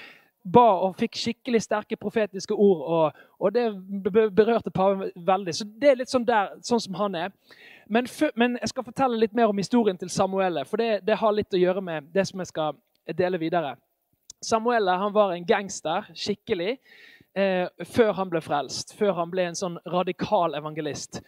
ba 0.44 0.66
og 0.84 0.96
fikk 1.00 1.16
skikkelig 1.16 1.62
sterke 1.64 1.96
profetiske 1.96 2.54
ord, 2.54 2.82
og, 2.84 3.22
og 3.40 3.54
det 3.54 3.64
berørte 4.36 4.70
paven 4.70 5.08
veldig. 5.16 5.54
Så 5.54 5.66
det 5.80 5.90
er 5.90 6.00
litt 6.00 6.12
sånn, 6.12 6.26
der, 6.28 6.52
sånn 6.64 6.82
som 6.84 6.98
han 7.00 7.16
er. 7.16 7.32
Men, 7.88 8.08
men, 8.36 8.58
jeg 8.60 8.72
skal 8.72 8.86
fortelle 8.86 9.20
litt 9.20 9.34
mer 9.36 9.52
om 9.52 9.60
historien 9.60 9.98
til 10.00 10.12
Samuelle, 10.12 10.64
for 10.68 10.80
det, 10.80 11.02
det 11.04 11.18
har 11.20 11.34
litt 11.36 11.54
å 11.54 11.60
gjøre 11.60 11.84
med 11.84 12.12
det 12.14 12.26
som 12.28 12.40
jeg 12.40 12.52
skal 12.52 12.78
dele 13.16 13.40
videre. 13.40 13.74
Samuel 14.44 14.88
han 14.88 15.12
var 15.12 15.32
en 15.32 15.44
gangster, 15.48 16.08
skikkelig, 16.16 16.78
eh, 17.36 17.66
før 17.84 18.12
han 18.20 18.32
ble 18.32 18.40
frelst. 18.44 18.94
Før 18.98 19.16
han 19.20 19.32
ble 19.32 19.48
en 19.48 19.58
sånn 19.58 19.78
radikal 19.88 20.56
evangelist. 20.56 21.22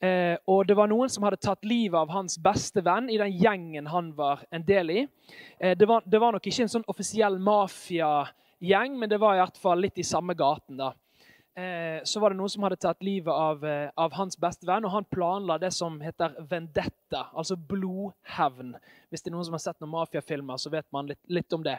Eh, 0.00 0.36
og 0.48 0.64
det 0.68 0.76
var 0.78 0.88
noen 0.88 1.10
som 1.12 1.26
hadde 1.26 1.40
tatt 1.44 1.66
livet 1.68 1.98
av 1.98 2.12
hans 2.12 2.38
beste 2.40 2.80
venn 2.84 3.10
i 3.12 3.18
den 3.20 3.34
gjengen 3.36 3.90
han 3.92 4.14
var 4.16 4.46
en 4.50 4.64
del 4.64 4.92
i. 4.94 5.02
Eh, 5.58 5.76
det, 5.76 5.88
var, 5.88 6.04
det, 6.06 6.20
var, 6.20 6.32
nok 6.32 6.46
ikke 6.46 6.64
en 6.64 6.72
sånn 6.72 6.88
offisiell 6.88 7.36
mafiagjeng, 8.60 8.98
men 8.98 9.08
det 9.08 9.18
var 9.18 9.34
i 9.34 9.40
hvert 9.40 9.58
fall 9.58 9.80
litt 9.80 9.98
i 9.98 10.04
samme 10.04 10.34
gaten. 10.34 10.76
da. 10.76 10.94
Eh, 11.56 12.02
så 12.04 12.20
var 12.20 12.30
det 12.30 12.36
noen 12.36 12.48
som 12.48 12.62
hadde 12.62 12.76
tatt 12.76 13.02
livet 13.02 13.32
av, 13.32 13.64
eh, 13.64 13.90
av 13.96 14.12
hans 14.12 14.36
beste 14.36 14.66
venn, 14.66 14.84
og 14.84 14.90
han 14.92 15.04
planla 15.04 15.58
det 15.58 15.72
som 15.72 16.00
heter 16.00 16.36
vendetta, 16.48 17.30
altså 17.34 17.56
blodhevn. 17.56 18.76
Hvis 19.10 19.22
det 19.22 19.30
er 19.30 19.34
noen 19.34 19.44
som 19.44 19.52
har 19.52 19.58
sett 19.58 19.80
noen 19.80 19.90
mafiafilmer, 19.90 20.56
så 20.56 20.70
vet 20.70 20.86
man 20.92 21.06
litt, 21.06 21.18
litt 21.28 21.52
om 21.52 21.62
det 21.62 21.78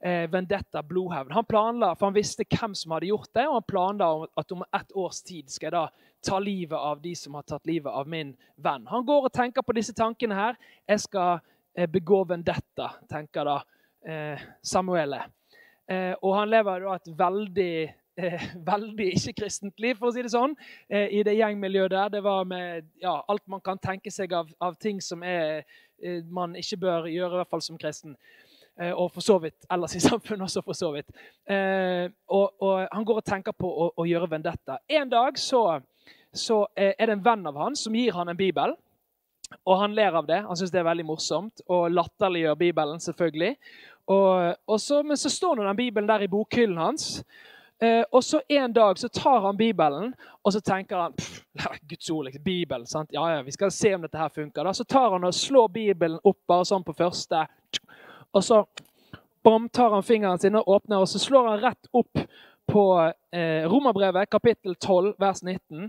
eh, 0.00 0.26
vendetta, 0.28 0.82
blodhevn. 0.82 1.32
Han 1.32 1.44
planla, 1.44 1.94
for 1.96 2.06
han 2.06 2.14
visste 2.14 2.44
hvem 2.44 2.74
som 2.74 2.92
hadde 2.92 3.10
gjort 3.10 3.34
det, 3.34 3.48
og 3.48 3.54
han 3.54 3.62
planla 3.62 4.26
at 4.36 4.52
om 4.52 4.62
ett 4.72 4.92
års 4.94 5.22
tid 5.22 5.50
skal 5.50 5.66
jeg 5.66 5.72
da 5.72 5.88
ta 6.22 6.38
livet 6.38 6.78
av 6.78 7.00
de 7.00 7.14
som 7.14 7.34
har 7.34 7.42
tatt 7.42 7.66
livet 7.66 7.92
av 7.92 8.06
min 8.06 8.36
venn. 8.56 8.86
Han 8.86 9.04
går 9.04 9.24
og 9.24 9.32
tenker 9.32 9.62
på 9.62 9.72
disse 9.72 9.92
tankene 9.92 10.34
her. 10.34 10.56
Jeg 10.86 11.00
skal 11.00 11.40
begå 11.88 12.24
vendetta, 12.28 12.92
tenker 13.08 13.44
da 13.44 13.62
Samuele. 14.62 15.22
Eh, 15.90 16.12
og 16.22 16.36
han 16.38 16.50
lever 16.52 16.84
da 16.84 16.92
et 16.94 17.08
veldig 17.18 17.72
eh, 18.20 18.44
veldig 18.72 19.06
ikke-kristent 19.16 19.82
liv, 19.82 19.98
for 19.98 20.10
å 20.10 20.14
si 20.14 20.22
det 20.22 20.32
sånn, 20.34 20.54
eh, 20.88 21.08
i 21.18 21.24
det 21.26 21.34
gjengmiljøet 21.38 21.94
der. 21.94 22.12
Det 22.14 22.22
var 22.26 22.46
med 22.48 22.86
ja, 23.02 23.16
alt 23.26 23.46
man 23.50 23.62
kan 23.64 23.80
tenke 23.82 24.12
seg 24.14 24.34
av, 24.36 24.52
av 24.62 24.78
ting 24.80 25.02
som 25.02 25.24
er, 25.26 25.64
man 26.32 26.54
ikke 26.56 26.78
bør 26.80 27.10
gjøre, 27.12 27.34
i 27.34 27.40
hvert 27.42 27.50
fall 27.50 27.64
som 27.64 27.78
kristen. 27.80 28.14
Og 28.80 29.10
for 29.12 29.20
så 29.20 29.34
vidt 29.42 29.66
ellers 29.68 29.92
i 29.98 30.00
samfunnet 30.06 30.46
også, 30.46 30.62
for 30.64 30.78
så 30.78 30.88
vidt. 30.94 31.10
Og, 31.50 32.46
og, 32.62 32.86
han 32.86 33.04
går 33.04 33.18
og 33.20 33.26
tenker 33.26 33.52
på 33.52 33.68
å, 33.68 33.90
å 34.00 34.06
gjøre 34.08 34.30
vendetta. 34.30 34.78
En 34.88 35.10
dag 35.12 35.36
så, 35.36 35.60
så, 36.32 36.62
er 36.72 36.96
det 36.96 37.18
en 37.18 37.26
venn 37.26 37.44
av 37.50 37.58
han 37.60 37.76
som 37.76 37.98
gir 37.98 38.16
han 38.16 38.32
en 38.32 38.38
bibel. 38.38 38.72
Og 39.64 39.78
han 39.80 39.94
ler 39.94 40.16
av 40.18 40.26
det. 40.26 40.40
Han 40.46 40.56
syns 40.56 40.72
det 40.72 40.80
er 40.80 40.88
veldig 40.88 41.06
morsomt. 41.08 41.62
Og 41.68 41.90
latterliggjør 41.92 42.58
Bibelen, 42.60 43.00
selvfølgelig. 43.00 43.54
Og, 44.10 44.56
og 44.66 44.80
så, 44.80 45.02
men 45.06 45.16
så 45.16 45.30
står 45.30 45.56
nå 45.56 45.66
den 45.66 45.78
Bibelen 45.78 46.08
der 46.08 46.24
i 46.24 46.30
bokhyllen 46.30 46.78
hans. 46.80 47.22
Eh, 47.82 48.02
og 48.12 48.24
så 48.24 48.42
en 48.48 48.72
dag 48.72 48.98
så 48.98 49.08
tar 49.08 49.40
han 49.40 49.56
Bibelen, 49.56 50.14
og 50.42 50.52
så 50.52 50.60
tenker 50.60 50.96
han 51.00 51.12
pff, 51.16 51.40
Guds 51.88 52.10
ord, 52.10 52.24
liksom, 52.24 52.42
Bibelen. 52.44 52.86
sant? 52.86 53.08
Ja, 53.12 53.24
ja, 53.34 53.42
vi 53.42 53.52
skal 53.52 53.70
se 53.72 53.94
om 53.94 54.02
dette 54.02 54.18
her 54.18 54.28
funker. 54.28 54.64
Da. 54.64 54.74
Så 54.74 54.84
tar 54.84 55.10
han 55.10 55.24
og 55.24 55.34
slår 55.34 55.68
Bibelen 55.68 56.18
opp 56.24 56.38
bare 56.48 56.66
sånn 56.68 56.84
på 56.84 56.92
første. 56.98 57.46
Og 58.36 58.44
så 58.44 58.64
bom, 59.42 59.68
tar 59.68 59.94
han 59.94 60.04
fingeren 60.04 60.38
sin 60.38 60.58
og 60.60 60.68
åpner, 60.68 61.00
og 61.00 61.08
så 61.08 61.18
slår 61.18 61.48
han 61.48 61.64
rett 61.64 61.88
opp 61.92 62.20
på 62.70 62.84
eh, 63.32 63.64
Romerbrevet, 63.70 64.28
kapittel 64.30 64.76
12, 64.76 65.14
vers 65.18 65.42
19. 65.42 65.88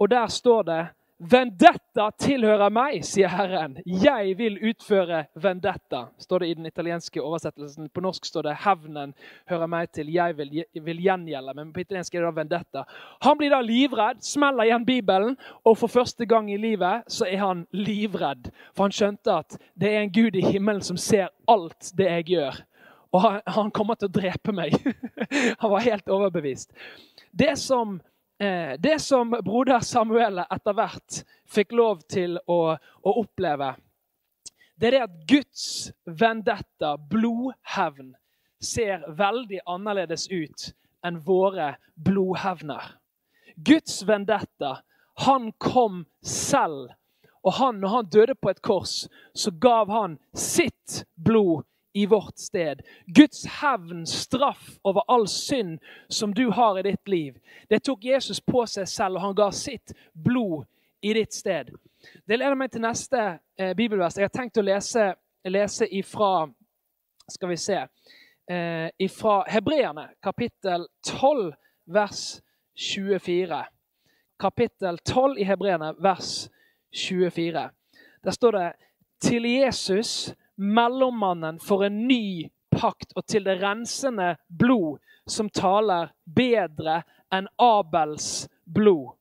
Og 0.00 0.10
der 0.10 0.26
står 0.32 0.62
det 0.66 0.80
Vendetta 1.22 2.08
tilhører 2.18 2.72
meg, 2.74 3.04
sier 3.06 3.30
Herren. 3.30 3.76
Jeg 3.86 4.32
vil 4.38 4.56
utføre 4.72 5.26
vendetta, 5.38 6.06
står 6.18 6.42
det 6.42 6.48
i 6.50 6.56
den 6.58 6.66
italienske 6.66 7.22
oversettelsen. 7.22 7.90
På 7.94 8.02
norsk 8.02 8.24
står 8.26 8.48
det 8.48 8.56
'hevnen 8.64 9.12
hører 9.46 9.66
meg 9.66 9.92
til'. 9.94 10.10
Jeg 10.10 10.36
vil, 10.36 10.64
vil 10.74 11.02
gjengjelde. 11.04 11.54
Men 11.54 11.72
på 11.72 11.80
italiensk 11.80 12.14
er 12.14 12.20
det 12.20 12.26
da 12.26 12.40
'vendetta'. 12.40 12.84
Han 13.22 13.38
blir 13.38 13.50
da 13.50 13.60
livredd, 13.60 14.22
smeller 14.22 14.64
igjen 14.64 14.86
Bibelen, 14.86 15.36
og 15.64 15.78
for 15.78 15.86
første 15.86 16.26
gang 16.26 16.50
i 16.50 16.56
livet 16.56 17.04
så 17.06 17.24
er 17.24 17.38
han 17.38 17.66
livredd. 17.72 18.50
For 18.74 18.84
han 18.84 18.92
skjønte 18.92 19.38
at 19.38 19.58
det 19.78 19.94
er 19.94 20.00
en 20.00 20.12
Gud 20.12 20.34
i 20.34 20.52
himmelen 20.52 20.82
som 20.82 20.96
ser 20.96 21.28
alt 21.46 21.92
det 21.96 22.10
jeg 22.10 22.24
gjør. 22.24 22.64
Og 23.12 23.20
han, 23.20 23.40
han 23.46 23.70
kommer 23.70 23.94
til 23.94 24.08
å 24.08 24.12
drepe 24.20 24.52
meg. 24.52 24.72
han 25.60 25.70
var 25.70 25.80
helt 25.80 26.08
overbevist. 26.08 26.72
Det 27.30 27.58
som 27.58 28.00
det 28.82 28.96
som 28.98 29.30
broder 29.44 29.84
Samuel 29.86 30.40
etter 30.42 30.74
hvert 30.74 31.18
fikk 31.46 31.74
lov 31.78 32.00
til 32.10 32.38
å, 32.50 32.74
å 32.74 33.12
oppleve, 33.22 33.68
det 34.82 34.88
er 34.88 34.96
det 34.96 35.02
at 35.04 35.18
Guds 35.30 35.64
vendetta, 36.04 36.96
blodhevn, 36.98 38.16
ser 38.62 39.04
veldig 39.14 39.60
annerledes 39.70 40.28
ut 40.32 40.72
enn 41.06 41.20
våre 41.22 41.76
blodhevner. 41.94 42.96
Guds 43.56 44.00
vendetta, 44.06 44.80
han 45.26 45.52
kom 45.58 46.04
selv. 46.26 46.90
Og 47.42 47.56
han, 47.58 47.80
når 47.82 47.94
han 47.94 48.10
døde 48.10 48.34
på 48.38 48.50
et 48.52 48.62
kors, 48.62 49.06
så 49.34 49.50
gav 49.50 49.90
han 49.90 50.16
sitt 50.34 51.02
blod 51.14 51.66
i 51.92 52.06
vårt 52.06 52.38
sted. 52.38 52.80
Guds 53.06 53.46
hevn, 53.60 54.06
straff 54.06 54.78
over 54.82 55.02
all 55.08 55.28
synd 55.28 55.78
som 56.08 56.34
du 56.34 56.48
har 56.50 56.78
i 56.78 56.82
ditt 56.82 57.08
liv, 57.08 57.38
det 57.68 57.82
tok 57.84 58.04
Jesus 58.04 58.40
på 58.40 58.66
seg 58.66 58.88
selv, 58.88 59.16
og 59.16 59.26
han 59.26 59.36
ga 59.36 59.50
sitt 59.52 59.94
blod 60.12 60.64
i 61.02 61.12
ditt 61.14 61.34
sted. 61.34 61.72
Det 62.26 62.38
leder 62.38 62.56
meg 62.58 62.72
til 62.72 62.82
neste 62.82 63.20
eh, 63.58 63.74
bibelvers. 63.76 64.16
Jeg 64.18 64.26
har 64.26 64.34
tenkt 64.34 64.58
å 64.58 64.66
lese, 64.66 65.12
lese 65.44 65.86
ifra 65.94 66.48
Skal 67.30 67.52
vi 67.52 67.56
se 67.56 67.76
eh, 68.50 68.88
Ifra 68.98 69.44
Hebreerne, 69.48 70.08
kapittel 70.22 70.86
12, 71.06 71.52
vers 71.86 72.40
24. 72.74 73.60
Kapittel 74.40 74.98
12 74.98 75.38
i 75.38 75.46
Hebreerne, 75.46 75.92
vers 76.02 76.48
24. 76.92 77.70
Der 78.24 78.30
står 78.30 78.58
det 78.58 78.72
til 79.22 79.46
Jesus 79.46 80.34
mellommannen 80.56 81.60
for 81.62 81.86
en 81.86 82.04
ny 82.08 82.48
pakt 82.72 83.12
og 83.16 83.26
til 83.28 83.44
det 83.44 83.58
rensende 83.62 84.34
blod 84.48 85.00
som 85.28 85.50
taler 85.52 86.12
bedre 86.24 87.02
enn 87.32 87.48
Abels 87.60 88.46
blod. 88.64 89.12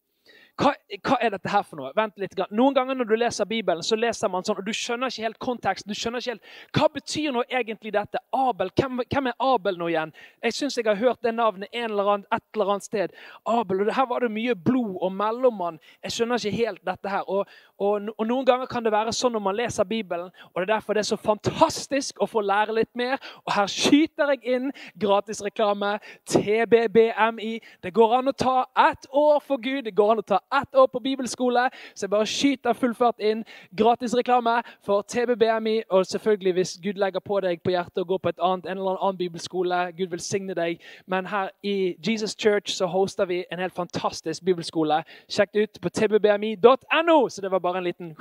Hva, 0.62 0.74
hva, 1.00 1.16
er 1.24 1.32
dette 1.34 1.50
her 1.50 1.64
for 1.66 1.80
noe? 1.80 1.90
Vent 1.98 2.20
litt. 2.22 2.36
Noen 2.54 2.76
ganger 2.76 2.98
når 2.98 3.08
du 3.10 3.14
leser 3.18 3.48
Bibelen, 3.50 3.82
så 3.86 3.98
leser 3.98 4.30
man 4.30 4.46
sånn, 4.46 4.60
og 4.62 4.68
du 4.68 4.74
skjønner 4.76 5.10
ikke 5.10 5.26
helt 5.26 5.40
konteksten. 5.42 5.90
du 5.90 5.98
skjønner 5.98 6.22
ikke 6.22 6.36
helt, 6.36 6.52
Hva 6.78 6.90
betyr 6.94 7.34
nå 7.34 7.44
egentlig 7.48 7.94
dette? 7.96 8.22
Abel, 8.36 8.70
Hvem, 8.78 9.02
hvem 9.10 9.32
er 9.32 9.38
Abel 9.42 9.80
nå 9.80 9.90
igjen? 9.90 10.14
Jeg 10.44 10.58
syns 10.58 10.78
jeg 10.78 10.86
har 10.86 11.00
hørt 11.00 11.24
det 11.24 11.34
navnet 11.34 11.72
en 11.72 11.88
eller 11.88 12.12
annen, 12.14 12.28
et 12.30 12.44
eller 12.54 12.74
annet 12.76 12.86
sted. 12.86 13.16
Abel, 13.46 13.82
og 13.88 13.94
Her 13.96 14.10
var 14.12 14.22
det 14.22 14.32
mye 14.36 14.56
blod 14.56 15.00
og 15.02 15.16
mellommann. 15.16 15.80
Jeg 16.04 16.18
skjønner 16.18 16.42
ikke 16.42 16.58
helt 16.60 16.86
dette 16.86 17.10
her. 17.16 17.26
Og, 17.26 17.48
og, 17.82 18.02
og, 18.18 18.28
Noen 18.28 18.46
ganger 18.46 18.70
kan 18.70 18.86
det 18.86 18.92
være 18.94 19.14
sånn 19.16 19.34
når 19.34 19.42
man 19.42 19.58
leser 19.58 19.88
Bibelen, 19.90 20.30
og 20.52 20.62
det 20.62 20.68
er 20.68 20.74
derfor 20.76 20.94
det 20.94 21.02
er 21.02 21.10
så 21.10 21.18
fantastisk 21.18 22.20
å 22.22 22.28
få 22.30 22.44
lære 22.46 22.76
litt 22.78 22.92
mer. 22.98 23.18
Og 23.42 23.54
her 23.56 23.70
skyter 23.72 24.36
jeg 24.36 24.56
inn 24.56 24.68
gratisreklame. 25.02 25.96
TBBMI. 26.30 27.52
Det 27.82 27.94
går 27.96 28.14
an 28.20 28.30
å 28.30 28.36
ta 28.38 28.56
ett 28.90 29.08
år 29.10 29.40
for 29.42 29.58
Gud. 29.62 29.84
Det 29.88 29.96
går 29.98 30.14
an 30.14 30.22
å 30.22 30.26
ta 30.28 30.40
ett 30.60 30.78
år 30.78 30.88
på 30.94 31.02
bibelskole, 31.02 31.64
så 31.96 32.06
jeg 32.06 32.14
bare 32.14 32.30
skyter 32.30 32.78
full 32.78 32.94
fart 32.98 33.20
inn. 33.24 33.42
Gratis 33.78 34.14
reklame 34.18 34.60
for 34.86 35.02
TBBMI. 35.02 35.82
Og 35.90 36.06
selvfølgelig, 36.06 36.54
hvis 36.60 36.76
Gud 36.84 37.02
legger 37.02 37.26
på 37.26 37.42
deg 37.42 37.64
på 37.66 37.74
hjertet 37.74 38.04
å 38.04 38.08
gå 38.08 38.22
på 38.22 38.30
et 38.30 38.46
annet, 38.46 38.70
en 38.70 38.78
eller 38.78 39.02
annen 39.02 39.18
bibelskole, 39.18 39.82
Gud 39.98 40.14
velsigne 40.14 40.54
deg. 40.58 40.86
Men 41.10 41.32
her 41.34 41.50
i 41.66 41.96
Jesus 41.98 42.38
Church 42.38 42.76
så 42.78 42.86
hoster 42.92 43.26
vi 43.26 43.42
en 43.50 43.60
helt 43.64 43.76
fantastisk 43.76 44.46
bibelskole. 44.46 45.02
Sjekk 45.32 45.54
det 45.58 45.66
ut 45.66 45.82
på 45.82 45.90
tbbmi.no. 45.98 47.20
Så 47.30 47.42
det 47.42 47.52
var 47.52 47.60
bare 47.60 47.71
en 47.78 47.84
liten 47.84 48.16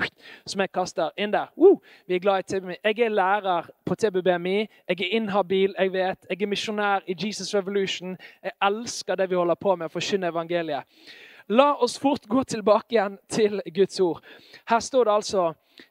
som 0.46 0.60
jeg 0.60 0.72
kaster 0.72 1.10
inn 1.18 1.32
der. 1.32 1.50
Uh, 1.56 1.78
vi 2.06 2.14
er 2.14 2.22
glad 2.22 2.44
i 2.44 2.48
TBMI. 2.50 2.76
Jeg 2.84 3.06
er 3.06 3.14
lærer 3.14 3.70
på 3.86 3.94
TBBMI. 3.94 4.58
Jeg 4.88 5.00
er 5.00 5.16
inhabil, 5.16 5.74
jeg 5.78 5.92
vet. 5.92 6.26
Jeg 6.30 6.42
er 6.42 6.50
misjonær 6.50 7.06
i 7.06 7.16
Jesus 7.24 7.54
Revolution. 7.54 8.16
Jeg 8.42 8.52
elsker 8.62 9.14
det 9.14 9.30
vi 9.30 9.38
holder 9.38 9.58
på 9.60 9.76
med, 9.76 9.90
å 9.90 9.94
forkynne 9.94 10.30
evangeliet. 10.30 10.86
La 11.50 11.72
oss 11.82 11.98
fort 11.98 12.28
gå 12.30 12.44
tilbake 12.44 12.94
igjen 12.94 13.16
til 13.28 13.58
Guds 13.74 14.00
ord. 14.00 14.22
Her 14.70 14.80
står 14.80 15.08
det 15.08 15.14
altså 15.14 15.46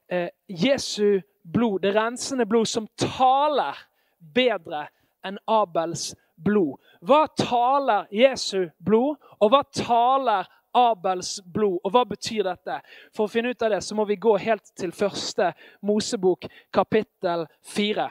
eh, 0.08 0.30
Jesu 0.48 1.20
blod, 1.44 1.82
det 1.84 1.96
rensende 1.96 2.46
blod, 2.46 2.66
som 2.66 2.88
taler 2.96 3.75
bedre 4.20 4.86
enn 5.25 5.39
Abels 5.51 6.13
blod. 6.39 6.78
Hva 7.04 7.25
taler 7.36 8.08
Jesu 8.12 8.70
blod, 8.80 9.18
og 9.39 9.51
hva 9.51 9.63
taler 9.75 10.48
Abels 10.76 11.38
blod? 11.46 11.80
Og 11.84 11.94
hva 11.94 12.06
betyr 12.10 12.46
dette? 12.48 12.80
For 13.16 13.26
å 13.26 13.32
finne 13.32 13.54
ut 13.54 13.66
av 13.66 13.74
det 13.76 13.82
så 13.86 13.98
må 13.98 14.06
vi 14.10 14.20
gå 14.22 14.36
helt 14.42 14.74
til 14.78 14.94
første 14.96 15.52
Mosebok, 15.86 16.48
kapittel 16.74 17.48
fire. 17.66 18.10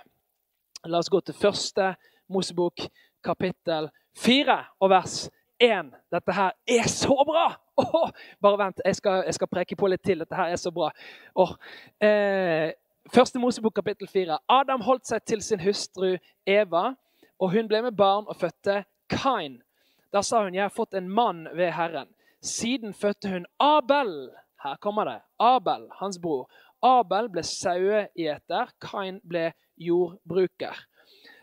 La 0.87 1.03
oss 1.03 1.11
gå 1.11 1.21
til 1.21 1.37
første 1.37 1.93
Mosebok, 2.29 2.87
kapittel 3.25 3.91
fire 4.19 4.63
og 4.81 4.93
vers 4.93 5.25
1. 5.27 5.35
1. 5.59 5.91
Dette 6.11 6.33
her 6.33 6.53
er 6.67 6.89
så 6.89 7.15
bra! 7.27 7.49
Oh, 7.79 8.11
bare 8.43 8.59
vent, 8.59 8.81
jeg 8.85 8.97
skal, 8.99 9.23
jeg 9.27 9.35
skal, 9.37 9.51
preke 9.51 9.77
på 9.79 9.87
litt 9.91 10.03
til. 10.07 10.23
Dette 10.23 10.35
her 10.35 10.53
er 10.53 10.59
så 10.61 10.73
bra. 10.75 10.91
Oh, 11.39 11.55
eh, 12.03 12.73
første 13.15 13.39
Mosebok 13.43 13.77
kapittel 13.79 14.11
4. 14.11 14.39
Adam 14.51 14.83
holdt 14.87 15.07
seg 15.11 15.25
til 15.27 15.43
sin 15.43 15.63
hustru 15.63 16.17
Eva, 16.47 16.93
og 17.39 17.55
hun 17.55 17.71
ble 17.71 17.83
med 17.87 17.99
barn 17.99 18.27
og 18.27 18.39
fødte 18.39 18.83
Kain. 19.11 19.61
Da 20.13 20.23
sa 20.23 20.43
hun, 20.43 20.55
'Jeg 20.55 20.65
har 20.65 20.75
fått 20.75 20.95
en 20.95 21.11
mann 21.11 21.49
ved 21.55 21.73
Herren'. 21.73 22.15
Siden 22.43 22.95
fødte 22.95 23.29
hun 23.29 23.47
Abel. 23.61 24.31
Her 24.63 24.77
kommer 24.77 25.05
det. 25.05 25.21
Abel, 25.39 25.89
hans 26.01 26.19
bror. 26.19 26.49
Abel 26.83 27.29
ble 27.29 27.43
saueeter, 27.43 28.71
Kain 28.81 29.21
ble 29.27 29.53
jordbruker. 29.77 30.77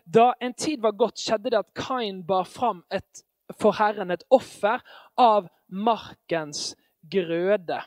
Da 0.06 0.32
en 0.40 0.54
tid 0.54 0.80
var 0.80 0.96
gått, 0.96 1.20
skjedde 1.20 1.50
det 1.52 1.60
at 1.60 1.74
Kain 1.76 2.22
bar 2.26 2.44
fram 2.48 2.84
et 2.90 3.24
for 3.60 3.76
Herren 3.78 4.10
et 4.10 4.24
offer 4.30 4.82
av 5.18 5.48
markens 5.68 6.74
grøde. 7.10 7.78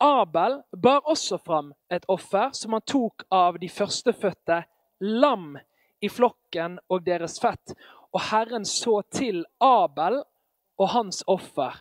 Abel 0.00 0.60
bar 0.72 1.04
også 1.04 1.38
fram 1.44 1.74
et 1.92 2.06
offer 2.08 2.54
som 2.56 2.72
han 2.72 2.84
tok 2.88 3.26
av 3.30 3.58
de 3.60 3.68
førstefødte 3.68 4.62
lam 5.04 5.58
i 6.00 6.08
flokken 6.08 6.78
og 6.88 7.04
deres 7.04 7.36
fett. 7.42 7.74
Og 8.14 8.22
Herren 8.30 8.64
så 8.64 9.02
til 9.12 9.44
Abel 9.60 10.22
og 10.80 10.88
hans 10.94 11.22
offer. 11.28 11.76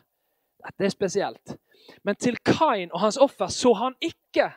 Dette 0.65 0.85
er 0.85 0.93
spesielt. 0.93 1.55
Men 2.03 2.19
til 2.19 2.37
Kain 2.45 2.91
og 2.91 2.99
hans 3.05 3.17
offer 3.17 3.47
så 3.47 3.73
han 3.79 3.95
ikke. 4.03 4.49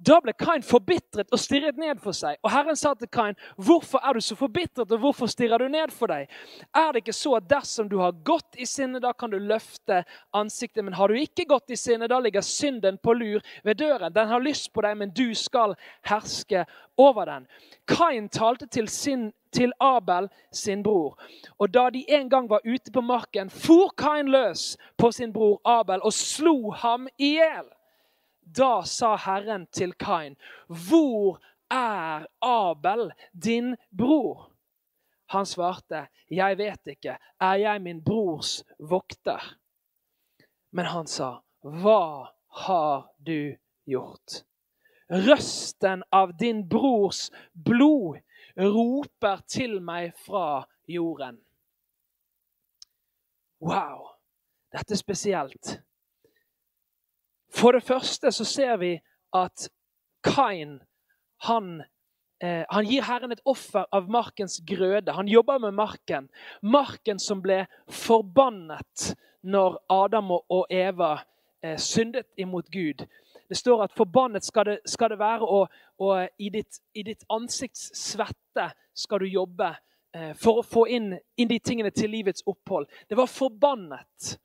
Da 0.00 0.16
ble 0.24 0.32
Kain 0.32 0.62
forbitret 0.64 1.28
og 1.28 1.40
stirret 1.40 1.76
ned 1.76 1.98
for 2.00 2.16
seg. 2.16 2.38
Og 2.40 2.48
Herren 2.54 2.76
sa 2.76 2.94
til 2.94 3.08
Kain, 3.12 3.34
'Hvorfor 3.58 4.00
er 4.02 4.12
du 4.12 4.20
så 4.20 4.34
forbitret, 4.34 4.92
og 4.92 4.98
hvorfor 4.98 5.26
stirrer 5.26 5.58
du 5.58 5.68
ned 5.68 5.90
for 5.90 6.06
deg?' 6.06 6.28
Er 6.74 6.92
det 6.92 7.02
ikke 7.04 7.12
så 7.12 7.34
at 7.36 7.50
dersom 7.50 7.88
du 7.88 7.98
har 7.98 8.12
gått 8.12 8.56
i 8.58 8.64
sinne, 8.64 9.00
da 9.00 9.12
kan 9.12 9.30
du 9.30 9.38
løfte 9.38 10.04
ansiktet, 10.32 10.84
men 10.84 10.94
har 10.94 11.08
du 11.08 11.14
ikke 11.14 11.44
gått 11.44 11.70
i 11.70 11.76
sinne, 11.76 12.08
da 12.08 12.18
ligger 12.18 12.40
synden 12.40 12.98
på 12.98 13.12
lur 13.12 13.40
ved 13.64 13.74
døren. 13.74 14.12
Den 14.12 14.28
har 14.28 14.40
lyst 14.40 14.72
på 14.72 14.80
deg, 14.80 14.96
men 14.96 15.10
du 15.10 15.34
skal 15.34 15.74
herske 16.02 16.64
over 16.96 17.24
den. 17.24 17.46
Kain 17.86 18.28
talte 18.28 18.66
til, 18.66 18.88
sin, 18.88 19.32
til 19.52 19.72
Abel, 19.80 20.28
sin 20.52 20.82
bror. 20.82 21.18
Og 21.58 21.74
da 21.74 21.90
de 21.90 22.04
en 22.08 22.30
gang 22.30 22.48
var 22.48 22.60
ute 22.64 22.92
på 22.92 23.00
marken, 23.00 23.50
for 23.50 23.92
Kain 23.98 24.28
løs 24.28 24.76
på 24.96 25.12
sin 25.12 25.32
bror 25.32 25.60
Abel 25.64 26.00
og 26.02 26.12
slo 26.12 26.70
ham 26.70 27.08
i 27.18 27.36
hjel. 27.36 27.68
Da 28.42 28.82
sa 28.84 29.16
Herren 29.16 29.66
til 29.66 29.92
Kain, 29.92 30.36
'Hvor 30.68 31.40
er 31.70 32.26
Abel, 32.42 33.12
din 33.32 33.76
bror?' 33.96 34.50
Han 35.30 35.46
svarte, 35.46 36.08
'Jeg 36.30 36.58
vet 36.58 36.86
ikke. 36.86 37.18
Er 37.40 37.54
jeg 37.54 37.82
min 37.82 38.04
brors 38.04 38.64
vokter?' 38.78 39.56
Men 40.72 40.86
han 40.86 41.06
sa, 41.06 41.40
'Hva 41.62 42.26
har 42.48 43.10
du 43.26 43.56
gjort?' 43.86 44.44
Røsten 45.10 46.02
av 46.12 46.32
din 46.38 46.68
brors 46.68 47.30
blod 47.54 48.20
roper 48.56 49.40
til 49.48 49.80
meg 49.82 50.12
fra 50.26 50.64
jorden. 50.88 51.40
Wow! 53.60 54.06
Dette 54.72 54.94
er 54.94 55.00
spesielt. 55.00 55.80
For 57.50 57.72
det 57.72 57.82
første 57.82 58.32
så 58.32 58.44
ser 58.46 58.76
vi 58.80 58.94
at 59.36 59.68
Kain 60.24 60.80
han, 61.46 61.82
eh, 62.42 62.64
han 62.68 62.86
gir 62.86 63.02
Herren 63.02 63.32
et 63.32 63.42
offer 63.48 63.86
av 63.92 64.10
markens 64.10 64.60
grøde. 64.66 65.12
Han 65.12 65.28
jobber 65.28 65.58
med 65.58 65.72
marken. 65.74 66.28
Marken 66.62 67.18
som 67.18 67.40
ble 67.42 67.64
forbannet 67.88 69.14
når 69.42 69.78
Adam 69.88 70.30
og 70.36 70.66
Eva 70.70 71.14
eh, 71.64 71.78
syndet 71.78 72.28
imot 72.36 72.68
Gud. 72.70 73.06
Det 73.48 73.56
står 73.56 73.84
at 73.84 73.94
forbannet 73.96 74.44
skal 74.44 74.66
det, 74.66 74.78
skal 74.86 75.10
det 75.10 75.18
være, 75.18 75.48
og, 75.48 75.68
og 75.98 76.28
i, 76.38 76.48
ditt, 76.48 76.80
i, 76.94 77.02
ditt, 77.02 77.24
ansikts 77.30 77.90
svette 77.98 78.68
skal 78.94 79.24
du 79.24 79.26
jobbe 79.26 79.72
eh, 80.14 80.36
for 80.38 80.60
å 80.60 80.66
få 80.66 80.84
inn, 80.86 81.14
inn 81.36 81.50
de 81.50 81.58
tingene 81.58 81.90
til 81.90 82.12
livets 82.12 82.44
opphold. 82.46 82.86
Det 83.08 83.18
var 83.18 83.26
forbannet. 83.26 84.36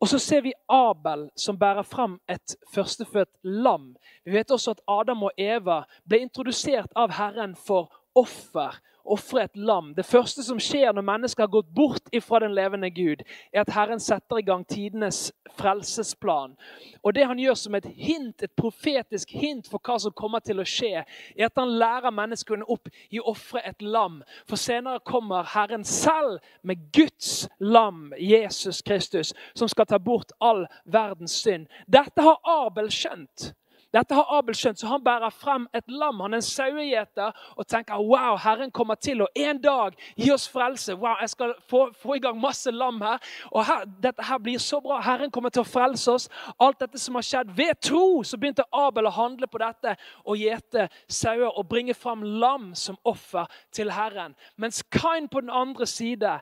Og 0.00 0.08
så 0.08 0.18
ser 0.18 0.40
vi 0.40 0.52
Abel 0.72 1.26
som 1.36 1.58
bærer 1.60 1.84
fram 1.84 2.18
et 2.28 2.56
førstefødt 2.74 3.30
lam. 3.44 3.96
Vi 4.24 4.32
vet 4.32 4.50
også 4.50 4.70
at 4.70 4.80
Adam 4.88 5.26
og 5.28 5.32
Eva 5.36 5.82
ble 6.08 6.22
introdusert 6.24 6.88
av 6.96 7.12
Herren 7.18 7.52
for 7.56 7.92
offer 8.14 8.80
ofre 9.10 9.44
et 9.44 9.56
lam. 9.56 9.94
Det 9.94 10.04
første 10.06 10.42
som 10.44 10.60
skjer 10.60 10.92
når 10.94 11.06
mennesker 11.06 11.44
har 11.44 11.52
gått 11.52 11.70
bort 11.74 12.10
ifra 12.14 12.40
den 12.44 12.54
levende 12.54 12.90
Gud, 12.94 13.24
er 13.52 13.64
at 13.64 13.72
Herren 13.74 14.00
setter 14.00 14.40
i 14.40 14.46
gang 14.46 14.64
tidenes 14.68 15.30
frelsesplan. 15.58 16.56
Og 17.02 17.14
Det 17.14 17.26
han 17.26 17.38
gjør 17.38 17.54
som 17.58 17.74
et 17.74 17.86
hint, 17.96 18.42
et 18.42 18.54
profetisk 18.56 19.30
hint 19.30 19.68
for 19.68 19.82
hva 19.82 19.98
som 19.98 20.14
kommer 20.16 20.44
til 20.44 20.60
å 20.60 20.68
skje, 20.68 21.04
er 21.36 21.46
at 21.46 21.58
han 21.58 21.78
lærer 21.80 22.14
menneskene 22.14 22.68
opp 22.68 22.90
i 23.10 23.20
å 23.20 23.30
ofre 23.32 23.62
et 23.66 23.82
lam. 23.82 24.22
For 24.48 24.60
senere 24.60 25.02
kommer 25.04 25.48
Herren 25.54 25.84
selv 25.84 26.38
med 26.62 26.90
Guds 26.92 27.48
lam, 27.58 28.12
Jesus 28.18 28.82
Kristus, 28.82 29.34
som 29.54 29.68
skal 29.68 29.86
ta 29.86 29.98
bort 29.98 30.32
all 30.40 30.66
verdens 30.84 31.40
synd. 31.42 31.66
Dette 31.86 32.22
har 32.22 32.38
Abel 32.44 32.90
skjønt. 32.94 33.52
Dette 33.90 34.14
har 34.14 34.28
Abel 34.38 34.54
skjønt, 34.54 34.78
så 34.78 34.86
han 34.86 35.02
bærer 35.02 35.32
frem 35.34 35.66
et 35.74 35.88
lam. 35.90 36.20
Han 36.22 36.34
er 36.36 36.38
en 36.40 36.46
sauegjeter 36.46 37.40
og 37.56 37.66
tenker 37.66 37.98
wow, 37.98 38.36
Herren 38.38 38.70
kommer 38.70 38.94
til 38.94 39.24
å 39.24 39.28
en 39.34 39.58
dag 39.58 39.96
gi 40.14 40.30
oss 40.30 40.46
frelse. 40.50 40.94
Wow, 40.94 41.18
Jeg 41.20 41.32
skal 41.32 41.54
få, 41.70 41.88
få 41.98 42.16
i 42.16 42.22
gang 42.22 42.38
masse 42.40 42.70
lam 42.70 43.00
her. 43.02 43.18
Og 43.50 43.64
her, 43.66 43.84
Dette 44.02 44.22
her 44.24 44.38
blir 44.38 44.62
så 44.62 44.80
bra. 44.80 45.00
Herren 45.02 45.30
kommer 45.34 45.50
til 45.50 45.64
å 45.64 45.68
frelse 45.68 46.14
oss. 46.14 46.28
Alt 46.62 46.80
dette 46.84 47.02
som 47.02 47.18
har 47.18 47.26
skjedd 47.26 47.50
ved 47.56 47.82
tro, 47.82 48.22
så 48.22 48.38
begynte 48.38 48.68
Abel 48.70 49.10
å 49.10 49.14
handle 49.16 49.50
på 49.50 49.60
dette 49.62 49.96
og 50.24 50.38
gjete 50.38 50.86
sauer 51.10 51.50
og 51.50 51.66
bringe 51.68 51.96
frem 51.98 52.22
lam 52.22 52.70
som 52.78 52.98
offer 53.02 53.50
til 53.74 53.90
Herren. 53.90 54.36
Mens 54.56 54.84
Kain 54.94 55.28
på 55.28 55.42
den 55.42 55.50
andre 55.50 55.86
side, 55.90 56.38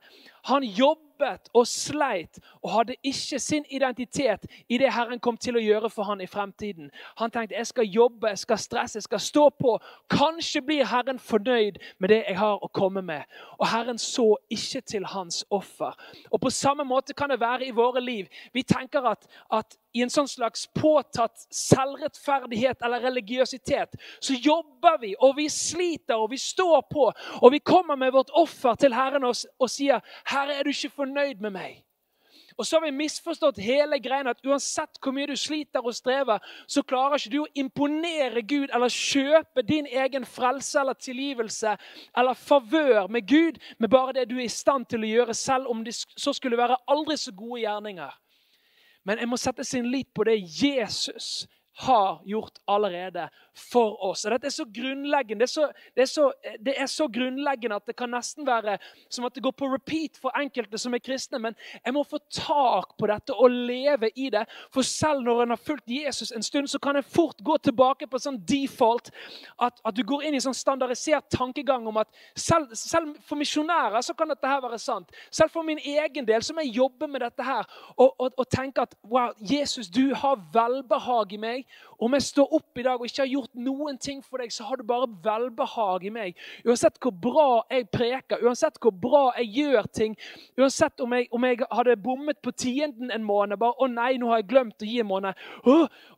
han 0.49 0.65
jobber 0.65 1.08
jobbet 1.19 1.49
og 1.55 1.67
sleit 1.67 2.39
og 2.63 2.71
hadde 2.71 2.95
ikke 3.03 3.39
sin 3.39 3.65
identitet 3.71 4.47
i 4.69 4.79
det 4.79 4.93
Herren 4.93 5.21
kom 5.21 5.37
til 5.37 5.57
å 5.57 5.63
gjøre 5.63 5.91
for 5.91 6.05
han 6.05 6.21
i 6.21 6.27
fremtiden. 6.27 6.91
Han 7.19 7.31
tenkte 7.31 7.57
jeg 7.57 7.67
skal 7.67 7.85
jobbe, 7.85 8.29
jeg 8.29 8.39
skal 8.39 8.59
stresse, 8.59 8.97
jeg 8.97 9.03
skal 9.03 9.21
stå 9.21 9.49
på. 9.51 9.79
Kanskje 10.11 10.63
blir 10.63 10.87
Herren 10.87 11.19
fornøyd 11.19 11.79
med 11.99 12.09
det 12.09 12.25
jeg 12.29 12.39
har 12.39 12.63
å 12.63 12.69
komme 12.69 13.03
med. 13.03 13.25
Og 13.59 13.69
Herren 13.69 13.99
så 13.99 14.37
ikke 14.51 14.81
til 14.81 15.07
hans 15.07 15.45
offer. 15.51 15.95
Og 16.31 16.41
På 16.41 16.51
samme 16.51 16.85
måte 16.85 17.15
kan 17.15 17.31
det 17.31 17.41
være 17.41 17.67
i 17.67 17.75
våre 17.75 18.01
liv. 18.01 18.27
Vi 18.53 18.63
tenker 18.63 19.07
at, 19.07 19.27
at 19.53 19.77
i 19.97 20.03
en 20.05 20.13
sånn 20.13 20.29
slags 20.29 20.67
påtatt 20.77 21.47
selvrettferdighet 21.55 22.83
eller 22.85 23.03
religiøsitet, 23.03 23.97
så 24.21 24.37
jobber 24.37 24.99
vi, 25.01 25.15
og 25.17 25.37
vi 25.39 25.49
sliter, 25.51 26.19
og 26.21 26.31
vi 26.31 26.39
står 26.39 26.83
på. 26.93 27.09
Og 27.41 27.53
vi 27.53 27.59
kommer 27.65 27.97
med 27.97 28.13
vårt 28.13 28.31
offer 28.37 28.77
til 28.79 28.95
Herren 28.95 29.25
og, 29.25 29.35
og 29.59 29.71
sier, 29.73 30.05
'Herre, 30.29 30.59
er 30.59 30.63
du 30.63 30.71
ikke 30.71 30.93
fornøyd 31.01 31.08
med 31.15 31.53
meg?' 31.53 31.85
Og 32.59 32.67
så 32.67 32.77
har 32.77 32.85
vi 32.85 32.91
misforstått 32.91 33.61
hele 33.63 34.01
greia 34.03 34.33
at 34.33 34.47
uansett 34.47 34.99
hvor 34.99 35.15
mye 35.15 35.29
du 35.31 35.37
sliter 35.39 35.85
og 35.87 35.95
strever, 35.95 36.43
så 36.67 36.83
klarer 36.83 37.15
ikke 37.21 37.31
du 37.31 37.39
å 37.45 37.51
imponere 37.55 38.43
Gud 38.43 38.73
eller 38.75 38.91
kjøpe 38.91 39.63
din 39.63 39.87
egen 39.87 40.27
frelse 40.27 40.81
eller 40.81 40.99
tilgivelse 40.99 41.77
eller 42.19 42.35
favør 42.35 43.07
med 43.07 43.29
Gud 43.31 43.61
med 43.79 43.93
bare 43.95 44.17
det 44.17 44.27
du 44.31 44.41
er 44.41 44.49
i 44.49 44.51
stand 44.51 44.89
til 44.91 45.07
å 45.07 45.13
gjøre, 45.13 45.35
selv 45.39 45.71
om 45.71 45.85
det 45.87 45.95
så 45.95 46.35
skulle 46.35 46.59
være 46.59 46.81
aldri 46.91 47.17
så 47.17 47.31
gode 47.31 47.61
gjerninger. 47.63 48.19
Men 49.07 49.23
jeg 49.23 49.31
må 49.31 49.39
sette 49.39 49.65
sin 49.65 49.87
lit 49.93 50.11
på 50.15 50.27
det 50.27 50.41
Jesus 50.43 51.47
har 51.81 52.23
gjort 52.25 52.59
allerede 52.67 53.29
for 53.55 54.05
oss. 54.05 54.25
Og 54.25 54.33
dette 54.35 54.49
er 54.51 54.55
så 54.55 54.65
grunnleggende 54.67 55.45
det 55.45 55.47
er 55.47 55.53
så, 55.53 55.67
det, 55.95 56.03
er 56.03 56.11
så, 56.11 56.25
det 56.67 56.75
er 56.75 56.89
så, 56.91 57.07
grunnleggende 57.09 57.77
at 57.79 57.87
det 57.87 57.95
kan 57.99 58.11
nesten 58.11 58.47
være 58.47 58.79
som 59.09 59.27
at 59.29 59.35
det 59.35 59.43
går 59.45 59.55
på 59.55 59.69
repeat 59.71 60.19
for 60.19 60.35
enkelte 60.39 60.79
som 60.79 60.95
er 60.95 61.03
kristne. 61.03 61.39
Men 61.43 61.55
jeg 61.85 61.95
må 61.95 62.03
få 62.03 62.19
tak 62.35 62.97
på 62.99 63.07
dette 63.11 63.35
og 63.35 63.55
leve 63.55 64.11
i 64.17 64.27
det. 64.35 64.43
For 64.75 64.87
selv 64.87 65.23
når 65.27 65.45
en 65.45 65.55
har 65.55 65.63
fulgt 65.63 65.87
Jesus 65.87 66.33
en 66.35 66.43
stund, 66.43 66.67
så 66.69 66.81
kan 66.83 66.99
jeg 66.99 67.07
fort 67.07 67.39
gå 67.47 67.59
tilbake 67.63 68.11
på 68.11 68.21
sånn 68.23 68.41
default. 68.49 69.13
At, 69.63 69.79
at 69.85 69.95
du 69.95 70.03
går 70.07 70.27
inn 70.27 70.39
i 70.39 70.43
sånn 70.43 70.59
standardisert 70.59 71.31
tankegang 71.31 71.87
om 71.87 72.03
at 72.03 72.11
selv, 72.35 72.75
selv 72.75 73.15
for 73.23 73.39
misjonærer 73.39 74.03
så 74.03 74.17
kan 74.19 74.35
dette 74.35 74.51
her 74.51 74.63
være 74.67 74.81
sant. 74.83 75.15
Selv 75.31 75.55
for 75.55 75.67
min 75.67 75.79
egen 75.79 76.27
del 76.27 76.43
så 76.43 76.57
må 76.57 76.67
jeg 76.67 76.81
jobbe 76.81 77.07
med 77.07 77.23
dette 77.23 77.47
her 77.47 77.63
og, 77.95 78.11
og, 78.19 78.33
og 78.35 78.47
tenke 78.51 78.83
at 78.83 78.99
wow, 79.07 79.31
Jesus, 79.39 79.87
du 79.87 80.11
har 80.19 80.43
velbehag 80.55 81.39
i 81.39 81.43
meg. 81.47 81.68
Om 81.99 82.15
jeg 82.15 82.27
står 82.29 82.53
opp 82.59 82.79
i 82.79 82.85
dag 82.87 83.01
og 83.01 83.09
ikke 83.09 83.25
har 83.25 83.31
gjort 83.33 83.55
noen 83.59 83.99
ting 83.99 84.21
for 84.25 84.43
deg, 84.43 84.53
så 84.55 84.69
har 84.69 84.79
du 84.79 84.85
bare 84.87 85.09
velbehag 85.25 86.07
i 86.07 86.13
meg. 86.15 86.39
Uansett 86.67 87.01
hvor 87.03 87.15
bra 87.27 87.49
jeg 87.73 87.89
preker, 87.95 88.45
uansett 88.47 88.79
hvor 88.83 88.95
bra 88.95 89.25
jeg 89.39 89.51
gjør 89.59 89.91
ting, 89.95 90.15
uansett 90.59 91.03
om 91.05 91.17
jeg, 91.17 91.29
om 91.35 91.49
jeg 91.49 91.61
hadde 91.71 91.99
bommet 92.03 92.41
på 92.45 92.55
tienden 92.55 93.11
en 93.15 93.27
måned 93.27 93.59
bare, 93.59 93.75
'Å 93.79 93.91
nei, 93.91 94.13
nå 94.19 94.31
har 94.31 94.43
jeg 94.43 94.51
glemt 94.53 94.83
å 94.83 94.89
gi 94.89 95.01
en 95.01 95.11
måned.' 95.11 95.35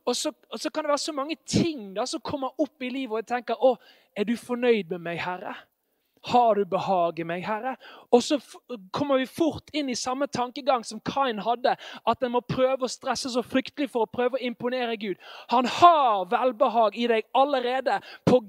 Og, 0.05 0.15
så, 0.15 0.31
og, 0.49 0.59
så, 0.59 0.69
kan 0.69 0.83
det 0.83 0.89
være 0.93 1.07
så 1.07 1.13
mange 1.13 1.35
ting 1.45 1.93
da, 1.95 2.05
som 2.05 2.21
kommer 2.21 2.53
opp 2.59 2.81
i 2.81 2.89
livet, 2.89 3.11
og 3.11 3.21
jeg 3.21 3.27
tenker 3.33 3.55
'Å, 3.55 3.75
er 4.15 4.23
du 4.23 4.35
fornøyd 4.37 4.89
med 4.89 4.99
meg, 4.99 5.19
Herre?' 5.19 5.70
Har 6.21 6.55
du 6.55 6.65
behag 6.65 7.19
i 7.19 7.25
meg, 7.25 7.45
Herre? 7.45 7.75
Og 8.11 8.23
så 8.23 8.37
kommer 8.93 9.17
vi 9.17 9.25
fort 9.25 9.71
inn 9.73 9.89
i 9.89 9.95
samme 9.97 10.27
tankegang 10.27 10.83
som 10.85 11.01
Kain 11.05 11.41
hadde. 11.41 11.75
At 12.07 12.23
en 12.23 12.35
må 12.35 12.43
prøve 12.45 12.85
å 12.85 12.91
stresse 12.91 13.31
så 13.33 13.43
fryktelig 13.45 13.89
for 13.91 14.05
å 14.05 14.11
prøve 14.11 14.37
å 14.37 14.43
imponere 14.45 14.97
Gud. 15.01 15.17
Han 15.53 15.65
har 15.65 16.27
velbehag 16.31 16.97
i 16.97 17.07
deg 17.11 17.29
allerede 17.33 18.01
pga. 18.25 18.41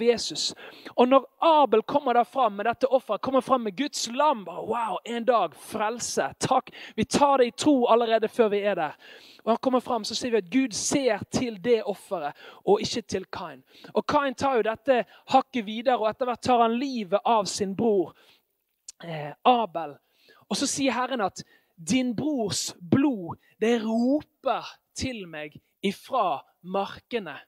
Jesus. 0.00 0.54
Og 0.96 1.08
når 1.08 1.26
Abel 1.44 1.82
kommer 1.82 2.12
der 2.12 2.24
fram 2.24 2.52
med 2.52 2.66
dette 2.66 2.86
offeret, 2.86 3.20
kommer 3.20 3.40
fram 3.40 3.60
med 3.60 3.76
Guds 3.76 4.08
lam 4.12 4.44
Wow, 4.46 4.98
en 5.04 5.24
dag 5.24 5.54
frelse. 5.54 6.32
Takk. 6.40 6.70
Vi 6.96 7.04
tar 7.04 7.38
det 7.38 7.46
i 7.46 7.50
tro 7.50 7.86
allerede 7.86 8.28
før 8.28 8.48
vi 8.48 8.62
er 8.64 8.74
der. 8.74 8.96
Og 9.44 9.50
han 9.52 9.58
kommer 9.62 9.80
fram, 9.80 10.04
så 10.04 10.14
sier 10.14 10.34
vi 10.34 10.40
at 10.40 10.50
Gud 10.52 10.74
ser 10.76 11.22
til 11.32 11.56
det 11.64 11.80
offeret, 11.88 12.36
og 12.68 12.82
ikke 12.84 13.02
til 13.08 13.24
Kain. 13.32 13.62
Og 13.94 14.04
Kain 14.06 14.34
tar 14.34 14.58
jo 14.58 14.66
dette 14.66 15.04
hakket 15.32 15.66
videre, 15.66 15.96
og 15.96 16.10
etter 16.10 16.28
hvert 16.28 16.42
tar 16.44 16.60
han 16.60 16.76
livet 17.10 17.20
av 17.24 17.44
sin 17.44 17.74
bror 17.74 18.12
eh, 19.04 19.32
Abel. 19.42 19.96
Og 20.48 20.56
så 20.56 20.66
sier 20.66 20.92
Herren 20.92 21.20
at 21.20 21.42
din 21.76 22.14
brors 22.14 22.74
blod, 22.80 23.38
det 23.60 23.82
roper 23.82 24.66
til 24.94 25.26
meg 25.26 25.58
ifra 25.82 26.42
markene. 26.62 27.38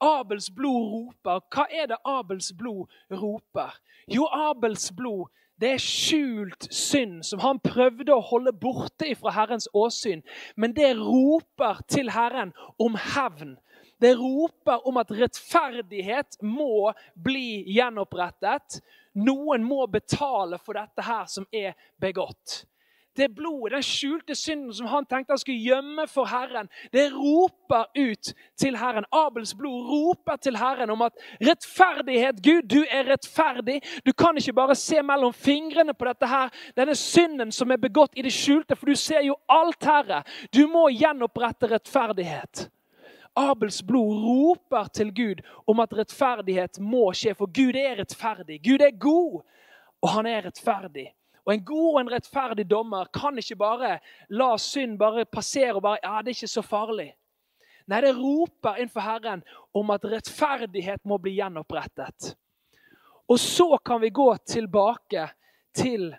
Abels 0.00 0.50
blod 0.50 0.90
roper. 0.90 1.40
Hva 1.52 1.66
er 1.70 1.86
det 1.88 1.98
Abels 2.04 2.52
blod 2.52 2.88
roper? 3.10 3.74
Jo, 4.08 4.26
Abels 4.26 4.90
blod 4.92 5.30
det 5.60 5.76
er 5.76 5.78
skjult 5.82 6.66
synd 6.74 7.22
som 7.22 7.38
han 7.38 7.60
prøvde 7.62 8.10
å 8.10 8.24
holde 8.26 8.50
borte 8.52 9.12
fra 9.14 9.30
Herrens 9.36 9.68
åsyn. 9.70 10.24
Men 10.56 10.74
det 10.74 10.96
roper 10.98 11.78
til 11.86 12.10
Herren 12.10 12.50
om 12.82 12.98
hevn. 12.98 13.54
Det 14.02 14.16
roper 14.18 14.82
om 14.88 14.98
at 14.98 15.12
rettferdighet 15.14 16.40
må 16.42 16.90
bli 17.14 17.62
gjenopprettet. 17.70 18.80
Noen 19.14 19.64
må 19.64 19.86
betale 19.86 20.58
for 20.58 20.78
dette 20.78 21.02
her 21.06 21.26
som 21.30 21.46
er 21.52 21.74
begått 22.02 22.64
det 23.16 23.28
blodet, 23.28 23.72
den 23.72 23.82
skjulte 23.82 24.34
synden 24.34 24.74
som 24.74 24.86
han 24.90 25.06
tenkte 25.06 25.32
han 25.32 25.38
skulle 25.38 25.62
gjemme 25.62 26.06
for 26.10 26.26
Herren, 26.26 26.68
det 26.92 27.06
roper 27.14 27.86
ut 27.94 28.32
til 28.58 28.76
Herren. 28.76 29.06
Abels 29.14 29.54
blod 29.54 29.86
roper 29.90 30.36
til 30.42 30.58
Herren 30.58 30.90
om 30.90 31.04
at 31.06 31.18
rettferdighet 31.42 32.42
Gud, 32.42 32.62
du 32.70 32.82
er 32.82 33.06
rettferdig. 33.12 33.80
Du 34.06 34.12
kan 34.12 34.38
ikke 34.38 34.56
bare 34.56 34.74
se 34.74 35.02
mellom 35.02 35.32
fingrene 35.32 35.94
på 35.94 36.08
dette 36.10 36.28
her, 36.28 36.50
denne 36.76 36.96
synden 36.98 37.52
som 37.52 37.70
er 37.70 37.82
begått 37.82 38.18
i 38.18 38.26
det 38.26 38.34
skjulte, 38.34 38.76
for 38.76 38.90
du 38.90 38.98
ser 38.98 39.22
jo 39.26 39.38
alt, 39.48 39.84
Herre. 39.84 40.22
Du 40.54 40.66
må 40.70 40.88
gjenopprette 40.90 41.70
rettferdighet. 41.70 42.68
Abels 43.34 43.82
blod 43.82 44.22
roper 44.22 44.88
til 44.94 45.10
Gud 45.14 45.42
om 45.66 45.80
at 45.82 45.94
rettferdighet 45.96 46.78
må 46.80 47.08
skje, 47.16 47.34
for 47.34 47.50
Gud 47.50 47.74
er 47.76 47.98
rettferdig. 47.98 48.60
Gud 48.62 48.82
er 48.84 48.94
god, 49.00 49.42
og 50.02 50.08
han 50.14 50.26
er 50.30 50.46
rettferdig. 50.46 51.08
Og 51.44 51.52
En 51.54 51.64
god 51.64 51.94
og 51.94 52.00
en 52.00 52.12
rettferdig 52.12 52.64
dommer 52.70 53.10
kan 53.12 53.38
ikke 53.38 53.56
bare 53.56 53.98
la 54.30 54.54
synd 54.56 54.98
bare 54.98 55.24
passere 55.24 55.74
og 55.74 55.82
bare 55.82 55.98
ja, 56.02 56.22
det 56.22 56.32
er 56.32 56.38
ikke 56.38 56.48
så 56.48 56.62
farlig. 56.62 57.10
Nei, 57.86 58.00
det 58.00 58.14
roper 58.16 58.78
innenfor 58.80 59.04
Herren 59.04 59.42
om 59.76 59.90
at 59.92 60.06
rettferdighet 60.08 61.04
må 61.04 61.18
bli 61.20 61.34
gjenopprettet. 61.36 62.32
Og 63.28 63.40
så 63.40 63.76
kan 63.84 64.00
vi 64.00 64.08
gå 64.08 64.30
tilbake 64.46 65.28
til 65.76 66.14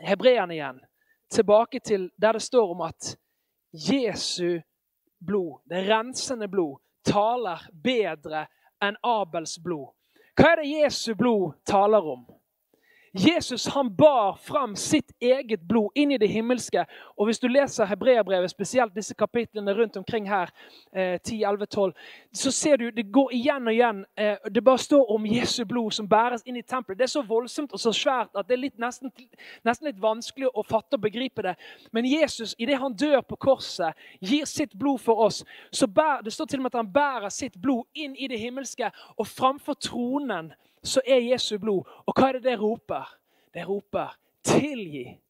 hebreerne 0.00 0.56
igjen, 0.56 0.80
tilbake 1.32 1.80
til 1.84 2.08
der 2.16 2.38
det 2.38 2.42
står 2.42 2.72
om 2.72 2.80
at 2.86 3.16
Jesu 3.72 4.60
blod, 5.20 5.60
det 5.68 5.84
rensende 5.88 6.48
blod, 6.48 6.80
taler 7.06 7.62
bedre 7.72 8.46
enn 8.82 8.98
Abels 9.06 9.58
blod. 9.62 9.92
Hva 10.36 10.54
er 10.54 10.62
det 10.62 10.70
Jesu 10.72 11.14
blod 11.18 11.58
taler 11.68 12.04
om? 12.14 12.24
Jesus 13.12 13.66
han 13.66 13.96
bar 13.96 14.34
fram 14.34 14.76
sitt 14.76 15.12
eget 15.20 15.60
blod 15.60 15.90
inn 15.94 16.12
i 16.12 16.18
det 16.18 16.28
himmelske. 16.28 16.84
Og 17.18 17.26
Hvis 17.26 17.38
du 17.38 17.48
leser 17.48 17.84
Hebreabrevet, 17.84 18.50
spesielt 18.50 18.94
disse 18.94 19.14
kapitlene 19.14 19.74
rundt 19.74 19.96
omkring 19.96 20.28
her, 20.28 20.50
eh, 20.92 21.18
10, 21.18 21.42
11, 21.44 21.66
12, 21.66 21.92
så 22.32 22.50
ser 22.50 22.76
du 22.76 22.90
det 22.90 23.12
går 23.12 23.32
igjen 23.32 23.66
og 23.66 23.74
igjen. 23.74 24.04
Eh, 24.16 24.36
det 24.54 24.64
bare 24.64 24.78
står 24.78 25.10
om 25.10 25.26
Jesu 25.26 25.64
blod 25.64 25.90
som 25.90 26.08
bæres 26.08 26.42
inn 26.46 26.56
i 26.56 26.62
tempelet. 26.62 26.98
Det 26.98 27.04
er 27.04 27.18
så 27.18 27.22
voldsomt 27.22 27.72
og 27.72 27.80
så 27.80 27.92
svært 27.92 28.30
at 28.38 28.48
det 28.48 28.54
er 28.54 28.62
litt, 28.62 28.78
nesten, 28.78 29.10
nesten, 29.64 29.86
litt 29.86 30.02
vanskelig 30.02 30.46
å 30.54 30.62
fatte 30.62 30.94
og 30.94 31.02
begripe 31.02 31.42
det. 31.42 31.56
Men 31.92 32.06
Jesus, 32.06 32.54
idet 32.58 32.78
han 32.78 32.94
dør 32.94 33.20
på 33.20 33.36
korset, 33.36 33.94
gir 34.20 34.44
sitt 34.44 34.78
blod 34.78 35.00
for 35.00 35.14
oss. 35.26 35.44
så 35.72 35.86
bærer, 35.86 36.22
Det 36.22 36.32
står 36.32 36.46
til 36.46 36.58
og 36.58 36.62
med 36.62 36.74
at 36.74 36.78
han 36.78 36.92
bærer 36.92 37.28
sitt 37.28 37.60
blod 37.62 37.84
inn 37.94 38.16
i 38.16 38.28
det 38.28 38.38
himmelske, 38.38 38.90
og 39.18 39.26
framfor 39.26 39.74
tronen 39.74 40.52
så 40.82 41.00
er 41.06 41.20
Jesu 41.20 41.58
blod. 41.58 41.88
Og 42.06 42.14
hva 42.14 42.28
er 42.28 42.38
det 42.38 42.48
det 42.48 42.58
roper? 42.60 43.08
Det 43.54 43.66
roper 43.68 44.14
tilgi, 44.42 45.20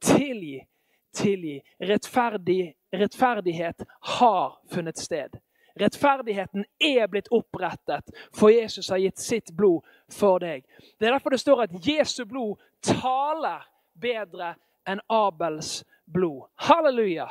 tilgi, 0.00 0.66
tilgi. 1.14 1.62
Rettferdig, 1.78 2.74
rettferdighet 2.92 3.84
har 4.00 4.58
funnet 4.74 4.98
sted. 4.98 5.38
Rettferdigheten 5.80 6.64
er 6.78 7.06
blitt 7.06 7.28
opprettet, 7.30 8.10
for 8.34 8.50
Jesus 8.50 8.90
har 8.90 8.98
gitt 8.98 9.18
sitt 9.18 9.52
blod 9.56 9.86
for 10.12 10.42
deg. 10.42 10.64
Det 10.98 11.06
er 11.06 11.14
derfor 11.14 11.30
det 11.30 11.40
står 11.40 11.62
at 11.62 11.76
Jesu 11.86 12.24
blod 12.28 12.58
taler 12.82 13.64
bedre 13.94 14.56
enn 14.88 15.00
Abels 15.08 15.84
blod. 16.04 16.50
Halleluja! 16.54 17.30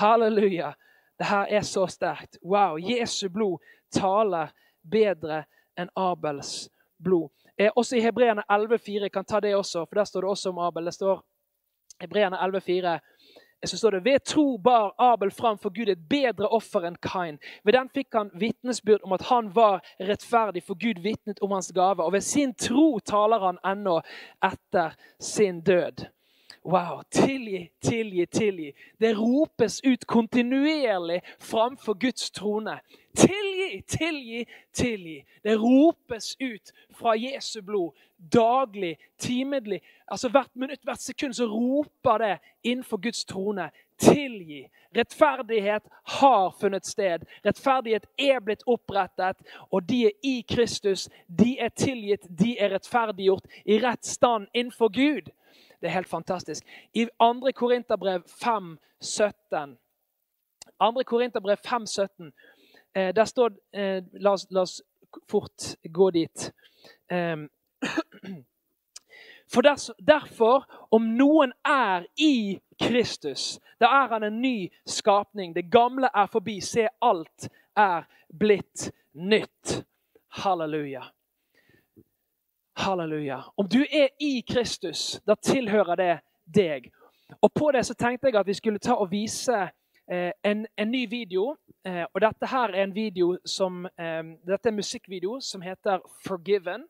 Halleluja! 0.00 0.72
Det 1.18 1.28
her 1.28 1.52
er 1.60 1.62
så 1.66 1.86
sterkt. 1.86 2.40
Wow! 2.42 2.78
Jesu 2.80 3.28
blod 3.28 3.60
taler 3.94 4.50
bedre 4.82 5.44
enn 5.78 5.92
Abels 5.94 6.64
blod 6.64 6.77
blod. 7.04 7.30
Eh, 7.58 7.70
også 7.76 7.96
i 7.96 8.00
Hebreerne 8.00 8.42
11,4 8.50 9.08
kan 9.08 9.24
ta 9.24 9.40
det 9.40 9.54
også, 9.56 9.84
for 9.84 9.94
der 9.94 10.04
står 10.04 10.20
det 10.20 10.30
også 10.30 10.48
om 10.48 10.58
Abel. 10.58 10.84
Det 10.84 10.94
står 10.94 11.22
Hebreerne 12.00 12.36
11,4 12.36 12.98
så 13.66 13.78
står 13.78 13.90
det 13.90 14.04
ved 14.04 14.18
tro 14.24 14.56
bar 14.56 14.94
Abel 14.98 15.30
fram 15.30 15.58
for 15.58 15.70
Gud 15.70 15.88
et 15.88 16.08
bedre 16.08 16.48
offer 16.48 16.86
enn 16.86 16.98
Kain. 17.02 17.40
Ved 17.64 17.74
den 17.74 17.90
fikk 17.94 18.14
han 18.14 18.30
vitnesbyrd 18.34 19.02
om 19.02 19.16
at 19.16 19.26
han 19.30 19.50
var 19.54 19.80
rettferdig, 20.00 20.62
for 20.62 20.78
Gud 20.78 21.02
vitnet 21.02 21.42
om 21.42 21.50
hans 21.50 21.72
gave. 21.74 22.04
Og 22.04 22.12
ved 22.12 22.20
sin 22.20 22.54
tro 22.54 22.98
taler 22.98 23.42
han 23.42 23.58
ennå 23.66 23.98
etter 24.44 24.94
sin 25.20 25.60
død. 25.60 26.06
Wow! 26.64 27.02
Tilgi, 27.10 27.70
tilgi, 27.82 28.26
tilgi. 28.26 28.72
Det 28.98 29.14
ropes 29.14 29.80
ut 29.84 30.04
kontinuerlig 30.04 31.20
framfor 31.38 31.94
Guds 31.94 32.30
trone. 32.30 32.80
Tilgi, 33.16 33.82
tilgi, 33.82 34.46
tilgi. 34.72 35.24
Det 35.42 35.56
ropes 35.56 36.36
ut 36.40 36.72
fra 36.98 37.16
Jesu 37.16 37.62
blod 37.62 37.92
daglig, 38.18 38.98
timedlig. 39.18 39.80
Altså 40.08 40.28
Hvert 40.28 40.56
minutt, 40.56 40.80
hvert 40.82 41.00
sekund 41.00 41.34
så 41.34 41.46
roper 41.46 42.18
det 42.18 42.38
innenfor 42.62 42.96
Guds 42.96 43.24
trone. 43.24 43.70
Tilgi. 43.98 44.68
Rettferdighet 44.96 45.82
har 46.04 46.54
funnet 46.60 46.86
sted. 46.86 47.18
Rettferdighet 47.44 48.06
er 48.18 48.40
blitt 48.40 48.62
opprettet, 48.66 49.36
og 49.70 49.88
de 49.88 50.04
er 50.06 50.10
i 50.22 50.44
Kristus. 50.48 51.08
De 51.26 51.58
er 51.58 51.68
tilgitt, 51.68 52.26
de 52.38 52.58
er 52.58 52.72
rettferdiggjort 52.74 53.46
i 53.64 53.78
rett 53.82 54.06
stand 54.06 54.46
innenfor 54.54 54.88
Gud. 54.88 55.30
Det 55.80 55.88
er 55.88 55.94
helt 55.94 56.08
fantastisk. 56.08 56.64
I 56.94 57.06
2. 57.20 57.52
Korinterbrev 57.54 58.22
5, 58.42 58.78
17 59.00 59.78
2. 60.78 61.02
Korinterbrev 61.06 61.56
5, 61.56 61.86
17, 61.86 62.32
eh, 62.94 63.14
der 63.14 63.24
står 63.24 63.50
eh, 63.72 64.04
la, 64.12 64.32
oss, 64.32 64.46
la, 64.50 64.60
oss, 64.60 64.82
fort 65.30 65.76
gå 65.84 66.10
dit. 66.10 66.52
Eh, 67.10 67.36
for 69.52 69.62
derfor, 69.98 70.64
om 70.90 71.02
noen 71.02 71.52
er 71.64 72.06
i 72.16 72.58
Kristus, 72.80 73.58
da 73.80 73.86
er 73.86 74.08
han 74.14 74.22
en 74.22 74.40
ny 74.42 74.68
skapning. 74.86 75.54
Det 75.54 75.70
gamle 75.70 76.10
er 76.14 76.26
forbi. 76.26 76.60
Se, 76.60 76.88
alt 77.02 77.48
er 77.76 78.06
blitt 78.28 78.90
nytt. 79.12 79.82
Halleluja. 80.28 81.06
Halleluja. 82.78 83.42
Om 83.56 83.68
du 83.68 83.80
er 83.92 84.08
i 84.20 84.40
Kristus, 84.48 85.20
da 85.26 85.34
tilhører 85.34 85.96
det 85.96 86.18
deg. 86.54 86.92
Og 87.42 87.52
På 87.52 87.72
det 87.74 87.86
så 87.86 87.94
tenkte 87.94 88.28
jeg 88.28 88.38
at 88.38 88.46
vi 88.46 88.54
skulle 88.54 88.78
ta 88.78 88.94
og 88.94 89.10
vise 89.10 89.56
eh, 90.10 90.30
en, 90.44 90.66
en, 90.76 90.90
ny 90.90 91.08
video. 91.10 91.56
Eh, 91.84 92.04
og 92.14 92.20
Dette 92.20 92.46
her 92.46 92.70
er 92.70 92.82
en 92.82 92.94
video 92.94 93.36
som, 93.44 93.86
eh, 93.86 94.22
dette 94.46 94.68
er 94.68 94.72
en 94.72 94.78
musikkvideo 94.78 95.40
som 95.40 95.60
heter 95.60 95.98
'Forgiven'. 95.98 96.86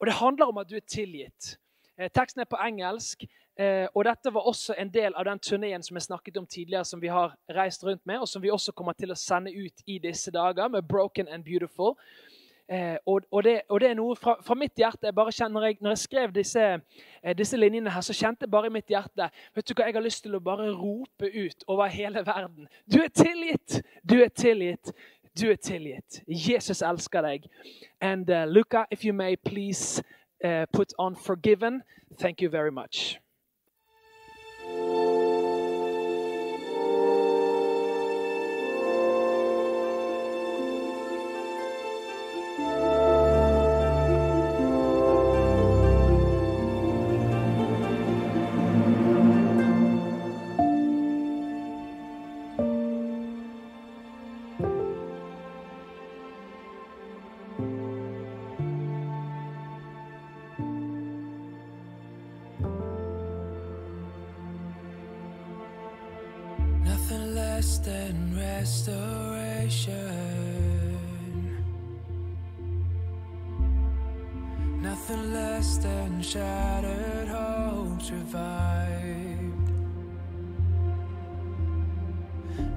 Og 0.00 0.06
Det 0.06 0.14
handler 0.14 0.46
om 0.46 0.58
at 0.58 0.70
du 0.70 0.76
er 0.76 0.88
tilgitt. 0.88 1.58
Eh, 1.98 2.10
teksten 2.10 2.40
er 2.40 2.44
på 2.50 2.56
engelsk. 2.56 3.24
Eh, 3.58 3.86
og 3.94 4.04
Dette 4.04 4.34
var 4.34 4.40
også 4.40 4.74
en 4.78 4.88
del 4.88 5.14
av 5.14 5.24
den 5.24 5.38
turneen 5.38 5.82
som 5.82 5.96
jeg 5.96 6.02
snakket 6.02 6.36
om 6.36 6.46
tidligere, 6.46 6.84
som 6.84 7.00
vi 7.00 7.06
har 7.06 7.36
reist 7.50 7.84
rundt 7.84 8.06
med, 8.06 8.18
og 8.18 8.28
som 8.28 8.42
vi 8.42 8.50
også 8.50 8.72
kommer 8.72 8.92
til 8.92 9.12
å 9.12 9.14
sende 9.14 9.52
ut 9.54 9.82
i 9.86 9.98
disse 9.98 10.30
dager, 10.30 10.68
med 10.68 10.82
'Broken 10.82 11.28
and 11.28 11.44
Beautiful'. 11.44 11.94
Eh, 12.68 12.96
og, 13.06 13.20
og, 13.30 13.42
det, 13.44 13.60
og, 13.68 13.80
det, 13.80 13.90
er 13.90 13.96
noe 13.98 14.16
fra, 14.16 14.38
fra, 14.42 14.54
mitt 14.56 14.72
hjerte. 14.80 15.06
jeg 15.06 15.14
bare 15.14 15.32
kjenner, 15.32 15.66
jeg, 15.66 15.76
Når 15.80 15.90
jeg 15.90 15.98
skrev 15.98 16.32
disse, 16.32 16.62
eh, 17.22 17.36
disse, 17.36 17.56
linjene, 17.56 17.90
her, 17.90 18.00
så 18.00 18.16
kjente 18.16 18.46
jeg 18.46 18.50
bare 18.50 18.70
i 18.70 18.72
mitt 18.72 18.88
hjerte 18.88 19.28
vet 19.54 19.68
du 19.68 19.74
hva, 19.74 19.84
Jeg 19.84 19.94
har 19.94 20.04
lyst 20.04 20.22
til 20.24 20.34
å 20.34 20.40
bare 20.40 20.70
rope 20.72 21.28
ut 21.28 21.64
over 21.68 21.92
hele 21.92 22.24
verden. 22.26 22.68
Du 22.88 23.02
er 23.02 23.12
tilgitt! 23.12 23.82
Du 24.02 24.16
er 24.22 24.32
tilgitt! 24.32 24.94
Du 25.34 25.50
er 25.50 25.56
tilgitt. 25.56 26.22
Jesus 26.28 26.80
elsker 26.82 27.22
deg. 27.26 27.48
And 28.00 28.30
uh, 28.30 28.44
Luca, 28.46 28.86
if 28.90 29.04
you 29.04 29.12
may 29.12 29.36
please 29.36 30.00
uh, 30.44 30.64
put 30.72 30.94
on 30.98 31.16
'forgiven'. 31.16 31.82
Thank 32.18 32.40
you 32.40 32.48
very 32.48 32.70
much. 32.70 33.18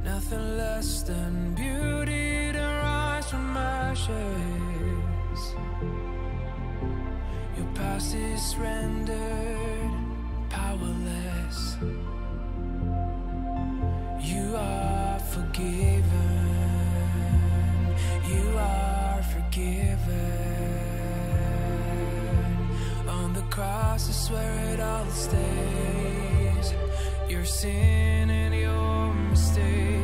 Nothing 0.08 0.58
less 0.58 1.04
than 1.04 1.54
beauty 1.54 2.54
to 2.54 2.60
rise 2.60 3.30
from 3.30 3.58
ashes. 3.58 5.41
Your 7.58 7.67
past 7.76 8.15
is 8.15 8.56
rendered 8.56 9.91
powerless. 10.50 11.76
You 14.22 14.56
are 14.56 15.20
forgiven. 15.36 16.46
You 18.32 18.46
are 18.58 19.22
forgiven. 19.36 20.38
On 23.10 23.34
the 23.34 23.46
cross 23.56 24.08
is 24.08 24.32
where 24.32 24.74
it 24.74 24.80
all 24.80 25.06
stays. 25.12 26.74
Your 27.28 27.43
sin 27.43 28.30
and 28.30 28.56
your 28.56 29.13
mistakes. 29.13 29.96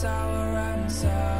sour 0.00 0.56
and 0.56 0.92
sour. 0.92 1.37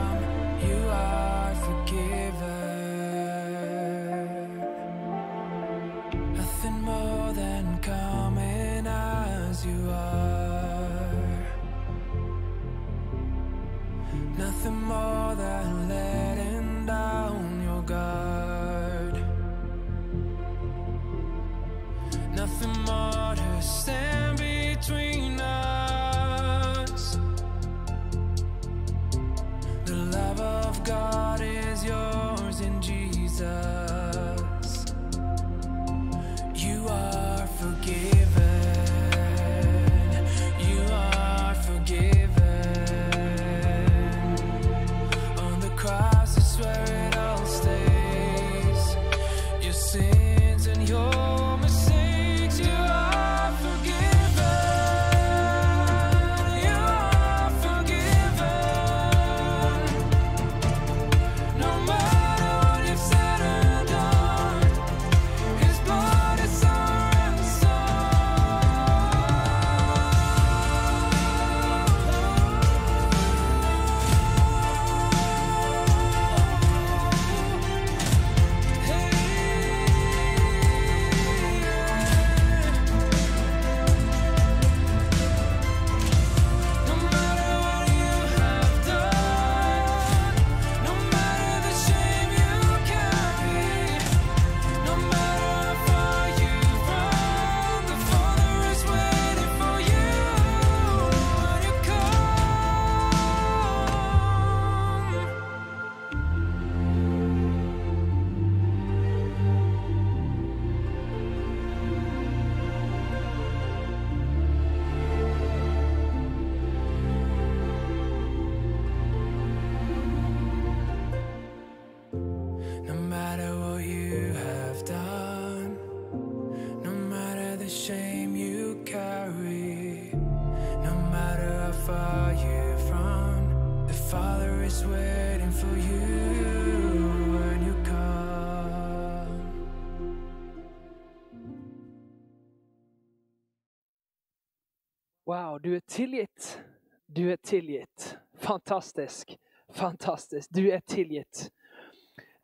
Wow, 145.58 145.62
du 145.62 145.76
er 145.76 145.80
tilgitt. 145.80 146.60
Du 147.06 147.30
er 147.32 147.36
tilgitt. 147.36 148.18
Fantastisk. 148.34 149.36
Fantastisk. 149.74 150.50
Du 150.50 150.70
er 150.70 150.80
tilgitt. 150.80 151.50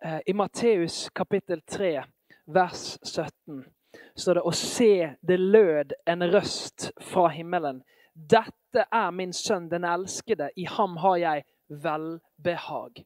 Eh, 0.04 0.20
I 0.26 0.32
Matteus 0.32 1.10
kapittel 1.14 1.60
3, 1.60 2.02
vers 2.46 2.98
17, 3.02 3.64
står 4.16 4.34
det 4.34 4.42
å 4.42 4.52
se 4.52 5.14
det 5.22 5.38
lød 5.38 5.94
en 6.06 6.26
røst 6.32 6.90
fra 7.12 7.28
himmelen. 7.28 7.84
Dette 8.14 8.88
er 8.90 9.14
min 9.14 9.32
sønn, 9.32 9.70
den 9.70 9.86
elskede. 9.86 10.50
I 10.56 10.66
ham 10.66 10.96
har 10.96 11.16
jeg 11.22 11.46
velbehag. 11.68 13.04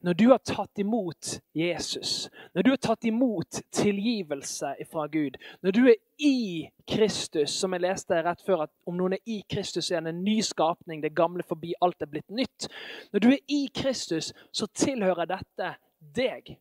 Når 0.00 0.12
du 0.12 0.24
har 0.30 0.38
tatt 0.38 0.78
imot 0.78 1.40
Jesus, 1.56 2.28
når 2.54 2.62
du 2.62 2.70
har 2.70 2.80
tatt 2.82 3.04
imot 3.04 3.60
tilgivelse 3.74 4.74
fra 4.90 5.06
Gud, 5.06 5.38
når 5.62 5.76
du 5.76 5.80
er 5.88 5.96
i 6.18 6.68
Kristus, 6.88 7.50
som 7.50 7.72
jeg 7.72 7.84
leste 7.86 8.20
rett 8.22 8.44
før, 8.46 8.66
at 8.66 8.72
om 8.86 8.98
noen 8.98 9.16
er 9.16 9.24
i 9.26 9.40
Kristus, 9.50 9.90
er 9.90 10.02
han 10.02 10.10
en 10.12 10.22
ny 10.24 10.40
skapning, 10.44 11.02
det 11.02 11.14
gamle 11.16 11.46
forbi, 11.46 11.74
alt 11.80 12.02
er 12.02 12.10
blitt 12.10 12.30
nytt. 12.30 12.68
Når 13.12 13.24
du 13.24 13.30
er 13.32 13.42
i 13.48 13.64
Kristus, 13.74 14.32
så 14.52 14.68
tilhører 14.74 15.30
dette 15.30 15.74
deg. 16.14 16.56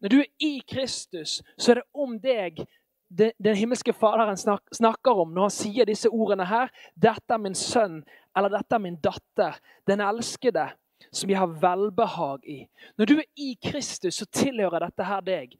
Når 0.00 0.12
du 0.12 0.18
er 0.20 0.30
i 0.44 0.58
Kristus, 0.68 1.40
så 1.56 1.72
er 1.72 1.80
det 1.80 1.88
om 1.94 2.18
deg 2.20 2.66
den 3.14 3.56
himmelske 3.56 3.92
Faderen 3.92 4.36
snak, 4.36 4.62
snakker 4.74 5.20
om 5.22 5.34
når 5.34 5.48
han 5.48 5.54
sier 5.54 5.86
disse 5.86 6.10
ordene 6.10 6.46
her. 6.48 6.70
'Dette 6.96 7.34
er 7.34 7.38
min 7.38 7.54
sønn', 7.54 8.02
eller 8.36 8.48
'dette 8.48 8.74
er 8.74 8.82
min 8.82 8.96
datter', 8.96 9.60
den 9.86 10.00
elskede, 10.00 10.68
som 11.12 11.30
jeg 11.30 11.38
har 11.38 11.52
velbehag 11.60 12.44
i. 12.48 12.58
Når 12.98 13.06
du 13.06 13.14
er 13.18 13.26
i 13.36 13.54
Kristus, 13.64 14.14
så 14.14 14.26
tilhører 14.26 14.86
dette 14.86 15.06
her 15.06 15.20
deg. 15.24 15.56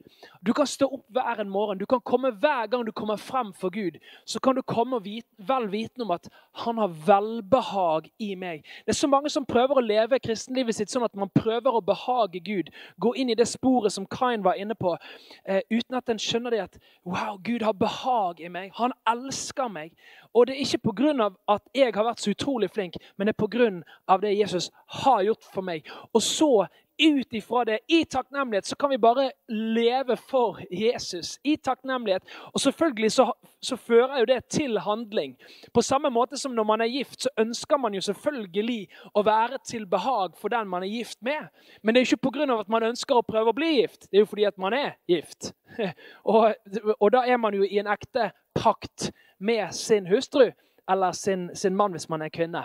Du 0.47 0.53
kan 0.53 0.67
stå 0.67 0.89
opp 0.99 1.05
hver 1.13 1.41
en 1.41 1.51
morgen. 1.51 1.79
Du 1.79 1.87
kan 1.87 2.01
komme 2.01 2.33
Hver 2.35 2.67
gang 2.67 2.85
du 2.87 2.93
kommer 2.93 3.17
frem 3.17 3.53
for 3.55 3.71
Gud, 3.71 3.99
så 4.27 4.41
kan 4.41 4.55
du 4.55 4.63
komme 4.63 4.99
vit, 5.03 5.27
vel 5.39 5.69
vitende 5.71 6.05
om 6.05 6.11
at 6.11 6.29
han 6.65 6.79
har 6.79 6.93
velbehag 7.07 8.09
i 8.19 8.35
meg. 8.35 8.65
Det 8.87 8.95
er 8.95 8.99
så 8.99 9.09
mange 9.09 9.31
som 9.31 9.47
prøver 9.47 9.79
å 9.79 9.85
leve 9.85 10.19
kristenlivet 10.19 10.75
sitt 10.75 10.93
sånn 10.93 11.07
at 11.07 11.15
man 11.17 11.31
prøver 11.35 11.75
å 11.75 11.83
behage 11.85 12.41
Gud. 12.45 12.71
Gå 13.01 13.15
inn 13.15 13.31
i 13.31 13.39
det 13.39 13.47
sporet 13.49 13.95
som 13.95 14.07
Kain 14.11 14.45
var 14.45 14.59
inne 14.61 14.75
på, 14.75 14.97
eh, 15.45 15.63
uten 15.71 15.97
at 15.97 16.09
en 16.09 16.19
skjønner 16.21 16.51
det 16.51 16.63
at 16.65 16.79
wow, 17.05 17.39
Gud 17.43 17.63
har 17.63 17.73
behag 17.73 18.41
i 18.41 18.49
meg. 18.49 18.73
Han 18.75 18.93
elsker 19.07 19.69
meg. 19.69 19.95
Og 20.35 20.47
det 20.47 20.55
er 20.55 20.65
ikke 20.65 20.79
pga. 20.79 21.31
at 21.49 21.63
jeg 21.75 21.95
har 21.95 22.05
vært 22.05 22.21
så 22.21 22.31
utrolig 22.31 22.71
flink, 22.71 22.97
men 23.17 23.27
det 23.27 23.35
er 23.35 23.47
pga. 23.47 24.17
det 24.23 24.39
Jesus 24.39 24.71
har 24.89 25.23
gjort 25.23 25.45
for 25.55 25.63
meg. 25.63 25.87
Og 26.13 26.23
så 26.23 26.67
ut 26.99 27.35
ifra 27.35 27.65
det, 27.65 27.79
i 27.89 28.05
takknemlighet, 28.05 28.67
så 28.67 28.77
kan 28.77 28.91
vi 28.91 28.99
bare 28.99 29.31
leve 29.49 30.17
for 30.17 30.61
Jesus. 30.71 31.39
I 31.45 31.57
takknemlighet. 31.57 32.23
Og 32.53 32.61
selvfølgelig 32.61 33.13
så, 33.13 33.33
så 33.63 33.77
fører 33.77 34.19
jo 34.19 34.25
det 34.25 34.45
til 34.45 34.79
handling. 34.79 35.37
På 35.75 35.83
samme 35.83 36.11
måte 36.11 36.37
som 36.37 36.53
når 36.53 36.65
man 36.65 36.81
er 36.81 36.93
gift, 36.93 37.23
så 37.23 37.29
ønsker 37.39 37.77
man 37.77 37.95
jo 37.95 38.01
selvfølgelig 38.01 38.89
å 39.15 39.23
være 39.23 39.59
til 39.67 39.87
behag 39.87 40.37
for 40.41 40.49
den 40.49 40.69
man 40.69 40.83
er 40.83 40.93
gift 40.93 41.23
med. 41.23 41.51
Men 41.83 41.95
det 41.95 42.01
er 42.01 42.07
jo 42.07 42.17
ikke 42.17 42.31
pga. 42.31 42.61
at 42.61 42.69
man 42.69 42.83
ønsker 42.83 43.17
å 43.17 43.27
prøve 43.27 43.51
å 43.51 43.57
bli 43.57 43.81
gift. 43.81 44.11
Det 44.11 44.19
er 44.19 44.27
jo 44.27 44.31
fordi 44.31 44.45
at 44.45 44.59
man 44.59 44.73
er 44.73 44.93
gift. 45.09 45.53
Og, 46.25 46.55
og 47.01 47.09
da 47.13 47.25
er 47.27 47.37
man 47.37 47.55
jo 47.55 47.65
i 47.67 47.79
en 47.79 47.89
ekte 47.91 48.31
pakt 48.55 49.11
med 49.39 49.73
sin 49.75 50.07
hustru 50.07 50.53
eller 50.91 51.13
sin, 51.13 51.57
sin 51.57 51.77
mann 51.77 51.93
hvis 51.93 52.09
man 52.09 52.23
er 52.23 52.29
kvinne. 52.29 52.65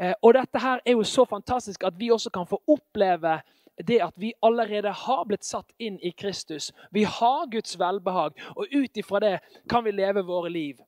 Eh, 0.00 0.14
Og 0.22 0.34
dette 0.34 0.58
her 0.58 0.80
er 0.84 0.92
jo 0.96 1.04
så 1.04 1.24
fantastisk 1.24 1.84
at 1.84 1.98
vi 1.98 2.10
også 2.10 2.30
kan 2.30 2.46
få 2.46 2.60
oppleve 2.68 3.40
det 3.86 4.00
at 4.04 4.14
vi 4.16 4.32
allerede 4.40 4.90
har 4.90 5.24
blitt 5.24 5.44
satt 5.44 5.72
inn 5.78 5.98
i 6.00 6.12
Kristus. 6.12 6.72
Vi 6.90 7.04
har 7.04 7.46
Guds 7.50 7.78
velbehag, 7.78 8.36
og 8.56 8.66
ut 8.70 8.96
ifra 8.96 9.20
det 9.20 9.36
kan 9.68 9.84
vi 9.84 9.92
leve 9.92 10.22
våre 10.22 10.50
liv. 10.50 10.80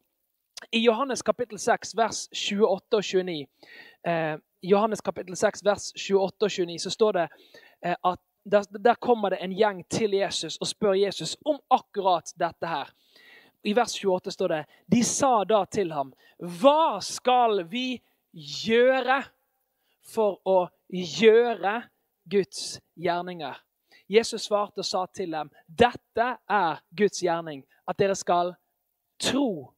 I 0.71 0.85
Johannes 0.85 1.23
kapittel 1.23 1.59
6, 1.59 1.97
vers 1.97 2.29
28 2.33 2.97
og 2.97 3.05
29, 3.05 3.47
eh, 4.07 4.37
Johannes 4.63 5.01
kapittel 5.01 5.37
6, 5.37 5.65
vers 5.65 5.93
28 5.97 6.45
og 6.45 6.51
29, 6.51 6.79
så 6.79 6.91
står 6.91 7.13
det 7.13 7.29
eh, 7.85 7.97
at 7.97 8.21
der, 8.45 8.65
der 8.79 8.95
kommer 8.95 9.31
det 9.31 9.39
en 9.43 9.55
gjeng 9.55 9.85
til 9.91 10.15
Jesus 10.15 10.57
og 10.57 10.67
spør 10.67 10.95
Jesus 10.99 11.37
om 11.45 11.61
akkurat 11.71 12.33
dette 12.39 12.67
her. 12.67 12.91
I 13.63 13.75
vers 13.77 13.95
28 14.05 14.33
står 14.35 14.49
det 14.49 14.65
De 14.91 15.05
sa 15.07 15.45
da 15.45 15.65
til 15.71 15.93
ham, 15.95 16.11
hva 16.39 16.99
skal 17.03 17.63
vi 17.71 18.03
gjøre 18.33 19.23
for 20.03 20.41
å 20.49 20.67
gjøre 20.91 21.83
Guds 22.31 22.81
gjerninger? 22.99 23.59
Jesus 24.09 24.49
svarte 24.49 24.83
og 24.83 24.87
sa 24.87 25.05
til 25.15 25.33
dem, 25.33 25.51
dette 25.67 26.27
er 26.49 26.83
Guds 26.97 27.23
gjerning, 27.23 27.63
at 27.89 27.99
dere 27.99 28.17
skal 28.19 28.55
tro 29.23 29.73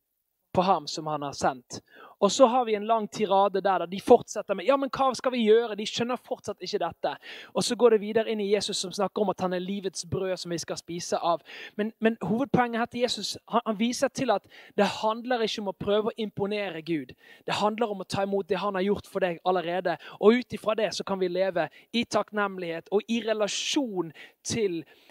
på 0.55 0.63
ham 0.63 0.87
som 0.87 1.07
han 1.07 1.23
har 1.23 1.33
sendt. 1.33 1.81
Og 2.25 2.33
så 2.33 2.47
har 2.47 2.65
vi 2.65 2.75
en 2.75 2.87
lang 2.87 3.09
tirade 3.09 3.61
der, 3.61 3.87
de 3.87 4.01
fortsetter 4.01 4.55
med 4.55 4.65
ja, 4.65 4.77
men 4.81 4.91
hva 4.95 5.11
skal 5.17 5.35
vi 5.35 5.43
gjøre? 5.45 5.77
De 5.77 5.87
skjønner 5.87 6.21
fortsatt 6.25 6.63
ikke 6.65 6.81
dette. 6.81 7.15
Og 7.53 7.65
så 7.67 7.77
går 7.77 7.95
det 7.95 8.01
videre 8.01 8.33
inn 8.33 8.41
i 8.41 8.49
Jesus 8.53 8.81
som 8.81 8.93
snakker 8.95 9.23
om 9.23 9.33
at 9.35 9.43
han 9.45 9.53
er 9.53 9.65
livets 9.65 10.07
brød 10.11 10.37
som 10.41 10.55
vi 10.55 10.59
skal 10.63 10.79
spise 10.81 11.19
av. 11.19 11.43
Men, 11.77 11.93
men 12.01 12.17
hovedpoenget 12.23 12.81
her 12.81 12.91
til 12.93 13.05
Jesus 13.05 13.35
han, 13.51 13.65
han 13.67 13.79
viser 13.79 14.13
til 14.15 14.33
at 14.33 14.47
det 14.79 14.89
handler 15.03 15.45
ikke 15.45 15.65
om 15.65 15.73
å 15.75 15.79
prøve 15.85 16.13
å 16.13 16.19
imponere 16.25 16.85
Gud. 16.87 17.13
Det 17.47 17.59
handler 17.61 17.93
om 17.93 18.05
å 18.05 18.09
ta 18.09 18.25
imot 18.25 18.49
det 18.49 18.63
han 18.63 18.79
har 18.79 18.87
gjort 18.87 19.11
for 19.11 19.25
deg 19.25 19.43
allerede. 19.45 19.99
Og 20.21 20.41
ut 20.41 20.57
ifra 20.57 20.79
det 20.79 20.93
så 20.97 21.05
kan 21.05 21.21
vi 21.21 21.29
leve 21.29 21.69
i 21.93 22.07
takknemlighet 22.09 22.89
og 22.95 23.05
i 23.11 23.21
relasjon 23.27 24.15
til 24.47 24.81
Gud. 24.81 25.04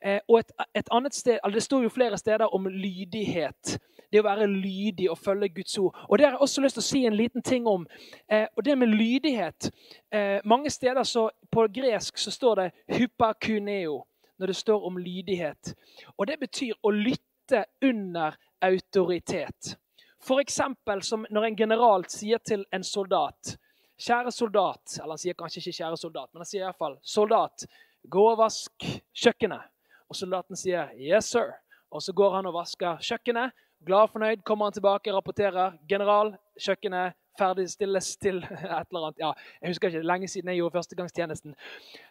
Eh, 0.00 0.20
og 0.28 0.38
et, 0.38 0.52
et 0.74 0.88
annet 0.90 1.14
sted, 1.14 1.38
altså 1.42 1.54
Det 1.54 1.62
står 1.62 1.82
jo 1.82 1.88
flere 1.88 2.18
steder 2.18 2.54
om 2.54 2.66
lydighet. 2.66 3.78
Det 4.12 4.20
å 4.20 4.26
være 4.26 4.46
lydig 4.46 5.10
og 5.10 5.18
følge 5.18 5.48
Guds 5.48 5.78
ord. 5.78 5.96
Og 6.08 6.18
Det 6.18 6.26
har 6.26 6.32
jeg 6.32 6.40
også 6.40 6.60
lyst 6.60 6.76
til 6.76 6.82
å 6.82 6.88
si 6.90 7.04
en 7.06 7.16
liten 7.16 7.42
ting 7.42 7.66
om. 7.66 7.86
Eh, 8.28 8.46
og 8.56 8.64
det 8.64 8.78
med 8.78 8.88
lydighet 8.88 9.70
eh, 10.12 10.40
Mange 10.44 10.70
steder 10.70 11.02
så, 11.02 11.30
på 11.50 11.66
gresk 11.72 12.18
så 12.18 12.30
står 12.30 12.54
det 12.54 12.70
'hypakuneo' 12.88 14.02
når 14.38 14.46
det 14.46 14.56
står 14.56 14.86
om 14.86 14.96
lydighet. 14.96 15.74
Og 16.18 16.26
Det 16.26 16.38
betyr 16.40 16.74
å 16.82 16.90
lytte 16.90 17.64
under 17.82 18.36
autoritet. 18.62 19.76
F.eks. 20.22 20.60
som 21.00 21.26
når 21.30 21.44
en 21.44 21.56
general 21.56 22.04
sier 22.08 22.38
til 22.38 22.64
en 22.72 22.84
soldat 22.84 23.56
'Kjære 24.02 24.30
soldat' 24.30 24.98
Eller 24.98 25.12
han 25.12 25.18
sier 25.18 25.34
kanskje 25.38 25.60
ikke 25.60 25.76
'kjære 25.78 25.96
soldat', 25.96 26.30
men 26.32 26.40
han 26.40 26.46
sier 26.46 26.64
iallfall 26.64 26.96
'Soldat, 27.02 27.66
gå 28.10 28.30
og 28.30 28.38
vask 28.38 28.72
kjøkkenet'. 29.14 29.68
Og 30.08 30.16
soldaten 30.16 30.56
sier 30.56 30.88
'yes, 30.96 31.34
sir'. 31.34 31.52
Og 31.90 32.02
så 32.02 32.12
går 32.12 32.34
han 32.34 32.46
og 32.46 32.54
vasker 32.54 32.96
kjøkkenet. 33.00 33.52
Glad 33.86 33.98
og 34.00 34.10
fornøyd 34.10 34.42
kommer 34.44 34.64
han 34.66 34.72
tilbake, 34.72 35.12
rapporterer. 35.12 35.72
'General, 35.88 36.36
kjøkkenet 36.60 37.12
ferdig 37.38 37.70
stilles 37.70 38.16
til 38.16 38.36
et 38.80 38.86
eller 38.90 39.06
annet.' 39.06 39.18
Ja, 39.18 39.32
jeg 39.62 39.70
husker 39.70 39.88
ikke, 39.88 40.02
lenge 40.02 40.28
siden 40.28 40.48
jeg 40.48 40.56
gjorde 40.56 40.76
førstegangstjenesten. 40.76 41.54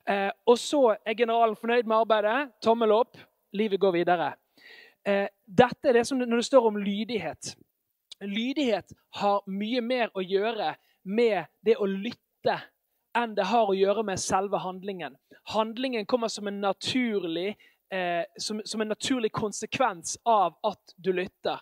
Eh, 0.09 0.31
og 0.45 0.57
så 0.57 0.95
er 1.05 1.13
generalen 1.13 1.55
fornøyd 1.55 1.83
med 1.83 1.95
arbeidet. 1.95 2.51
Tommel 2.61 2.91
opp. 2.91 3.17
Livet 3.53 3.79
går 3.79 3.91
videre. 3.91 4.33
Eh, 5.05 5.27
dette 5.47 5.89
er 5.89 5.93
det 5.93 6.07
som 6.07 6.17
når 6.17 6.35
det 6.35 6.45
står 6.45 6.67
om 6.67 6.77
lydighet. 6.77 7.55
Lydighet 8.21 8.93
har 9.15 9.41
mye 9.47 9.81
mer 9.81 10.11
å 10.15 10.21
gjøre 10.21 10.75
med 11.03 11.45
det 11.65 11.75
å 11.81 11.85
lytte 11.89 12.59
enn 13.17 13.35
det 13.35 13.49
har 13.51 13.69
å 13.69 13.75
gjøre 13.75 14.05
med 14.07 14.21
selve 14.21 14.61
handlingen. 14.63 15.17
Handlingen 15.51 16.05
kommer 16.05 16.31
som 16.31 16.47
en 16.47 16.61
naturlig 16.61 17.55
eh, 17.91 18.23
som, 18.37 18.61
som, 18.65 18.81
en 18.81 18.87
naturlig 18.87 19.31
konsekvens 19.31 20.17
av 20.25 20.55
at 20.63 20.93
du 20.95 21.11
lytter. 21.13 21.59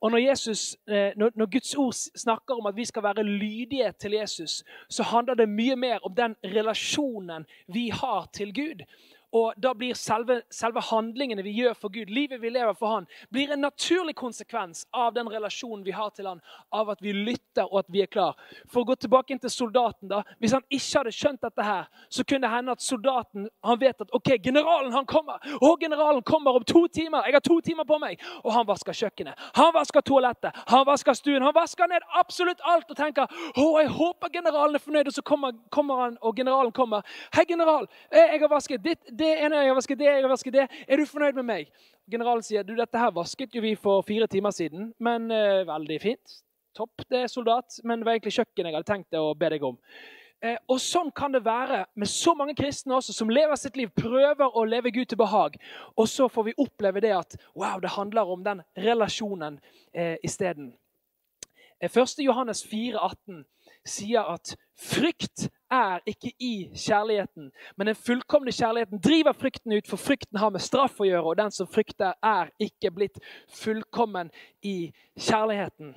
Og 0.00 0.12
når, 0.12 0.18
Jesus, 0.18 0.76
eh, 0.88 1.12
når, 1.16 1.32
når, 1.34 1.46
Guds 1.46 1.74
ord 1.74 1.94
snakker 1.94 2.58
om 2.58 2.66
at 2.70 2.76
vi 2.76 2.84
skal 2.88 3.06
være 3.06 3.26
lydige 3.26 3.92
til 4.00 4.18
Jesus, 4.18 4.62
så 4.88 5.06
handler 5.12 5.38
det 5.38 5.48
mye 5.48 5.76
mer 5.76 6.06
om 6.06 6.14
den 6.14 6.36
relasjonen 6.44 7.46
vi 7.68 7.90
har 7.94 8.26
til 8.34 8.54
Gud. 8.54 8.84
Og 9.32 9.54
da 9.62 9.70
blir 9.78 9.94
selve, 9.94 10.40
selve, 10.50 10.82
handlingene 10.90 11.44
vi 11.46 11.52
gjør 11.54 11.76
for 11.78 11.92
Gud, 11.94 12.10
livet 12.10 12.40
vi 12.42 12.50
lever 12.50 12.74
for 12.74 12.96
Han, 12.96 13.06
blir 13.30 13.52
en 13.52 13.62
naturlig 13.62 14.16
konsekvens 14.18 14.86
av 14.90 15.14
den 15.14 15.28
relasjonen 15.30 15.84
vi 15.86 15.94
har 15.94 16.10
til 16.10 16.26
Han, 16.26 16.40
av 16.74 16.90
at 16.90 17.02
vi 17.02 17.12
lytter 17.14 17.68
og 17.68 17.84
at 17.84 17.92
vi 17.94 18.02
er 18.02 18.10
klar. 18.10 18.34
For 18.66 18.82
å 18.82 18.88
gå 18.88 18.96
tilbake 18.98 19.34
inn 19.34 19.42
til 19.42 19.52
soldaten 19.52 20.10
da, 20.10 20.22
Hvis 20.40 20.54
han 20.56 20.64
ikke 20.68 20.98
hadde 20.98 21.14
skjønt 21.14 21.42
dette, 21.42 21.60
her, 21.60 21.86
så 22.08 22.24
kunne 22.24 22.46
det 22.46 22.54
hende 22.54 22.72
at 22.72 22.82
soldaten 22.82 23.46
han 23.64 23.78
vet 23.80 24.00
at 24.00 24.12
ok, 24.16 24.30
generalen 24.42 24.92
han 24.92 25.06
kommer. 25.06 25.38
Og 25.60 25.80
generalen 25.80 26.22
kommer 26.22 26.56
om 26.56 26.64
to 26.64 26.86
timer. 26.88 27.26
Jeg 27.26 27.36
har 27.36 27.44
to 27.44 27.60
timer 27.60 27.84
på 27.84 27.98
meg. 28.00 28.22
Og 28.44 28.52
han 28.54 28.66
vasker 28.66 28.96
kjøkkenet, 28.96 29.38
han 29.54 29.74
vasker 29.74 30.00
toalettet, 30.00 30.56
han 30.72 30.86
vasker 30.88 31.14
stuen. 31.14 31.44
Han 31.44 31.54
vasker 31.54 31.90
ned 31.90 32.06
absolutt 32.18 32.64
alt 32.64 32.90
og 32.90 32.96
tenker 32.96 33.28
å, 33.28 33.66
jeg 33.78 33.92
håper 33.92 34.32
generalen 34.32 34.78
er 34.78 34.82
fornøyd. 34.82 35.12
Og 35.12 35.18
så 35.18 35.22
kommer, 35.22 35.52
kommer 35.70 36.04
han, 36.04 36.16
og 36.24 36.36
generalen 36.36 36.72
kommer. 36.72 37.04
Hei, 37.34 37.44
general, 37.48 37.86
jeg 38.10 38.40
har 38.40 38.50
vasket 38.50 38.84
ditt 38.84 39.12
det 39.20 39.30
ene, 39.36 39.62
jeg 39.62 39.72
har 39.72 39.78
vasket 39.78 40.00
det, 40.00 40.08
jeg 40.10 40.22
har 40.24 40.32
vasket 40.32 40.56
det. 40.56 40.68
Er 40.88 41.00
du 41.00 41.08
fornøyd 41.08 41.38
med 41.40 41.48
meg? 41.48 41.72
Generalen 42.10 42.44
sier 42.46 42.64
du, 42.66 42.72
dette 42.78 43.00
her 43.00 43.12
vasket 43.14 43.54
jo 43.54 43.62
vi 43.64 43.74
for 43.78 44.04
fire 44.06 44.28
timer 44.30 44.54
siden, 44.56 44.90
men 44.98 45.28
uh, 45.30 45.66
veldig 45.68 46.00
fint. 46.02 46.40
Topp, 46.76 47.04
det, 47.08 47.24
er 47.24 47.30
soldat. 47.30 47.80
Men 47.84 48.00
det 48.00 48.08
var 48.08 48.16
egentlig 48.16 48.36
kjøkkenet 48.38 48.70
jeg 48.70 48.78
hadde 48.78 48.90
tenkt 48.90 49.18
å 49.18 49.32
be 49.38 49.52
deg 49.52 49.66
om. 49.66 49.78
Eh, 50.40 50.56
og 50.72 50.78
Sånn 50.80 51.10
kan 51.12 51.34
det 51.34 51.42
være 51.44 51.82
med 52.00 52.08
så 52.08 52.32
mange 52.36 52.54
kristne 52.56 52.96
også, 52.96 53.12
som 53.12 53.32
lever 53.32 53.58
sitt 53.60 53.76
liv, 53.76 53.90
prøver 53.92 54.56
å 54.56 54.64
leve 54.64 54.92
Gud 54.94 55.10
til 55.10 55.20
behag. 55.20 55.58
Og 56.00 56.08
så 56.08 56.30
får 56.32 56.48
vi 56.48 56.56
oppleve 56.62 57.02
det 57.04 57.12
at 57.12 57.36
wow, 57.52 57.76
det 57.82 57.92
handler 57.96 58.30
om 58.32 58.44
den 58.46 58.62
relasjonen 58.78 59.58
eh, 59.92 60.16
isteden. 60.24 60.72
1. 61.80 61.96
Eh, 61.96 62.24
Johannes 62.24 62.64
4, 62.64 62.96
18 62.96 63.44
sier 63.88 64.32
at 64.32 64.54
frykt 64.76 65.48
er 65.70 66.00
ikke 66.06 66.32
i 66.38 66.70
kjærligheten, 66.74 67.50
men 67.76 67.86
den 67.86 67.94
fullkomne 67.96 68.52
kjærligheten 68.52 69.00
driver 69.00 69.32
frykten 69.32 69.72
ut, 69.72 69.88
for 69.88 69.96
frykten 69.96 70.38
har 70.38 70.50
med 70.50 70.64
straff 70.64 71.00
å 71.00 71.08
gjøre, 71.08 71.24
og 71.24 71.38
den 71.38 71.54
som 71.54 71.70
frykter, 71.70 72.16
er 72.22 72.50
ikke 72.58 72.90
blitt 72.94 73.20
fullkommen 73.62 74.30
i 74.62 74.92
kjærligheten. 75.18 75.94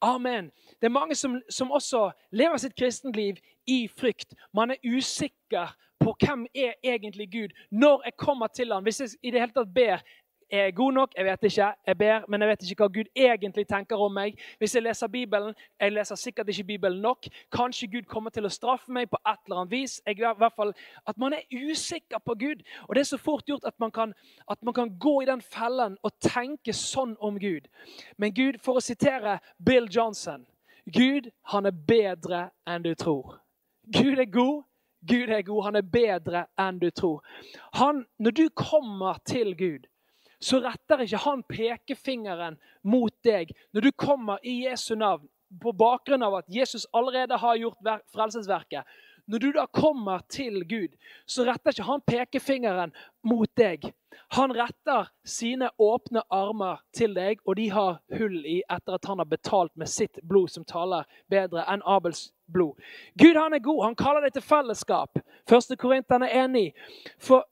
Amen. 0.00 0.50
Det 0.80 0.88
er 0.88 0.94
mange 0.94 1.14
som, 1.14 1.40
som 1.50 1.72
også 1.72 2.10
lever 2.32 2.60
sitt 2.60 2.76
kristenliv 2.76 3.40
i 3.66 3.88
frykt. 3.88 4.34
Man 4.54 4.70
er 4.70 4.80
usikker 4.84 5.74
på 6.00 6.14
hvem 6.20 6.46
er 6.54 6.76
egentlig 6.84 7.28
Gud 7.32 7.56
når 7.70 8.02
jeg 8.04 8.16
kommer 8.16 8.46
til 8.46 8.72
ham. 8.72 8.82
Hvis 8.82 9.00
jeg 9.00 9.08
i 9.22 9.30
det 9.30 9.40
hele 9.40 9.56
tatt 9.56 9.74
ber 9.74 10.04
er 10.50 10.62
jeg 10.62 10.74
god 10.74 10.92
nok? 10.92 11.14
Jeg 11.16 11.24
vet 11.24 11.42
ikke. 11.42 11.72
Jeg 11.86 11.98
ber, 11.98 12.20
men 12.28 12.40
jeg 12.40 12.48
vet 12.48 12.62
ikke 12.62 12.84
hva 12.84 12.88
Gud 12.94 13.08
egentlig 13.16 13.66
tenker 13.68 14.02
om 14.02 14.12
meg. 14.12 14.38
Hvis 14.58 14.74
jeg 14.74 14.82
leser 14.82 15.08
Bibelen, 15.08 15.54
jeg 15.80 15.92
leser 15.92 16.14
sikkert 16.14 16.48
ikke 16.48 16.64
Bibelen 16.64 17.00
nok. 17.02 17.26
Kanskje 17.52 17.88
Gud 17.92 18.06
kommer 18.10 18.30
til 18.30 18.46
å 18.46 18.52
straffe 18.52 18.92
meg 18.92 19.10
på 19.10 19.18
et 19.26 19.40
eller 19.46 19.62
annet 19.62 19.72
vis. 19.72 20.00
Jeg, 20.06 20.18
i 20.18 20.22
hvert 20.22 20.56
fall 20.56 20.74
At 21.06 21.18
man 21.18 21.32
er 21.32 21.42
usikker 21.52 22.18
på 22.18 22.34
Gud. 22.34 22.62
Og 22.88 22.94
Det 22.94 23.00
er 23.00 23.10
så 23.10 23.18
fort 23.18 23.46
gjort 23.46 23.64
at 23.64 23.78
man, 23.80 23.90
kan, 23.90 24.14
at 24.50 24.62
man 24.62 24.74
kan 24.74 24.98
gå 24.98 25.22
i 25.22 25.26
den 25.26 25.40
fellen 25.40 25.96
og 26.02 26.12
tenke 26.20 26.72
sånn 26.72 27.16
om 27.20 27.38
Gud. 27.38 27.66
Men 28.16 28.34
Gud, 28.34 28.60
for 28.62 28.78
å 28.78 28.84
sitere 28.84 29.40
Bill 29.58 29.88
Johnson 29.90 30.46
Gud, 30.86 31.30
han 31.50 31.66
er 31.66 31.74
bedre 31.74 32.50
enn 32.66 32.84
du 32.84 32.94
tror. 32.94 33.40
Gud 33.90 34.18
er 34.18 34.30
god. 34.30 34.62
Gud 35.06 35.30
er 35.30 35.42
god, 35.42 35.64
han 35.64 35.76
er 35.76 35.82
bedre 35.82 36.46
enn 36.58 36.78
du 36.82 36.88
tror. 36.90 37.22
Han, 37.78 38.04
når 38.18 38.30
du 38.30 38.48
kommer 38.54 39.18
til 39.26 39.54
Gud, 39.58 39.86
så 40.42 40.60
retter 40.64 41.04
ikke 41.04 41.22
han 41.24 41.42
pekefingeren 41.48 42.58
mot 42.86 43.14
deg 43.24 43.52
når 43.74 43.88
du 43.88 43.90
kommer 43.96 44.42
i 44.44 44.62
Jesu 44.66 44.94
navn 44.98 45.26
på 45.62 45.72
bakgrunn 45.78 46.24
av 46.26 46.40
at 46.40 46.48
Jesus 46.50 46.88
allerede 46.96 47.38
har 47.38 47.58
gjort 47.60 47.78
frelsesverket. 48.12 48.82
Når 49.26 49.38
du 49.38 49.52
da 49.52 49.66
kommer 49.66 50.22
til 50.30 50.62
Gud, 50.68 50.94
så 51.26 51.44
retter 51.44 51.74
ikke 51.74 51.86
han 51.88 52.02
pekefingeren 52.06 52.92
mot 53.26 53.50
deg. 53.58 53.88
Han 54.28 54.52
retter 54.54 55.10
sine 55.26 55.68
åpne 55.78 56.22
armer 56.30 56.80
til 56.94 57.14
deg, 57.14 57.42
og 57.46 57.56
de 57.58 57.68
har 57.70 57.98
hull 58.18 58.38
i 58.46 58.60
etter 58.62 58.96
at 58.96 59.08
han 59.10 59.18
har 59.18 59.28
betalt 59.30 59.72
med 59.76 59.90
sitt 59.90 60.20
blod, 60.22 60.48
som 60.54 60.64
taler 60.64 61.06
bedre 61.30 61.66
enn 61.70 61.82
Abels 61.86 62.28
blod. 62.46 62.78
Gud 63.18 63.38
han 63.38 63.54
er 63.54 63.62
god. 63.62 63.82
Han 63.84 63.98
kaller 63.98 64.26
deg 64.26 64.36
til 64.36 64.46
fellesskap. 64.46 65.18
Første 65.48 65.76
Korinterne 65.76 66.30
1,9. 66.30 66.64
Uh, 67.30 67.42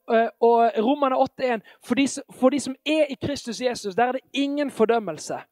og 0.41 0.79
Romerne 0.79 1.19
8,1. 1.19 1.67
For, 1.83 1.99
for 2.39 2.55
de 2.55 2.61
som 2.63 2.77
er 2.87 3.11
i 3.11 3.19
Kristus 3.19 3.61
Jesus, 3.61 3.95
der 3.95 4.05
er 4.13 4.19
det 4.19 4.27
ingen 4.33 4.71
fordømmelse. 4.71 5.43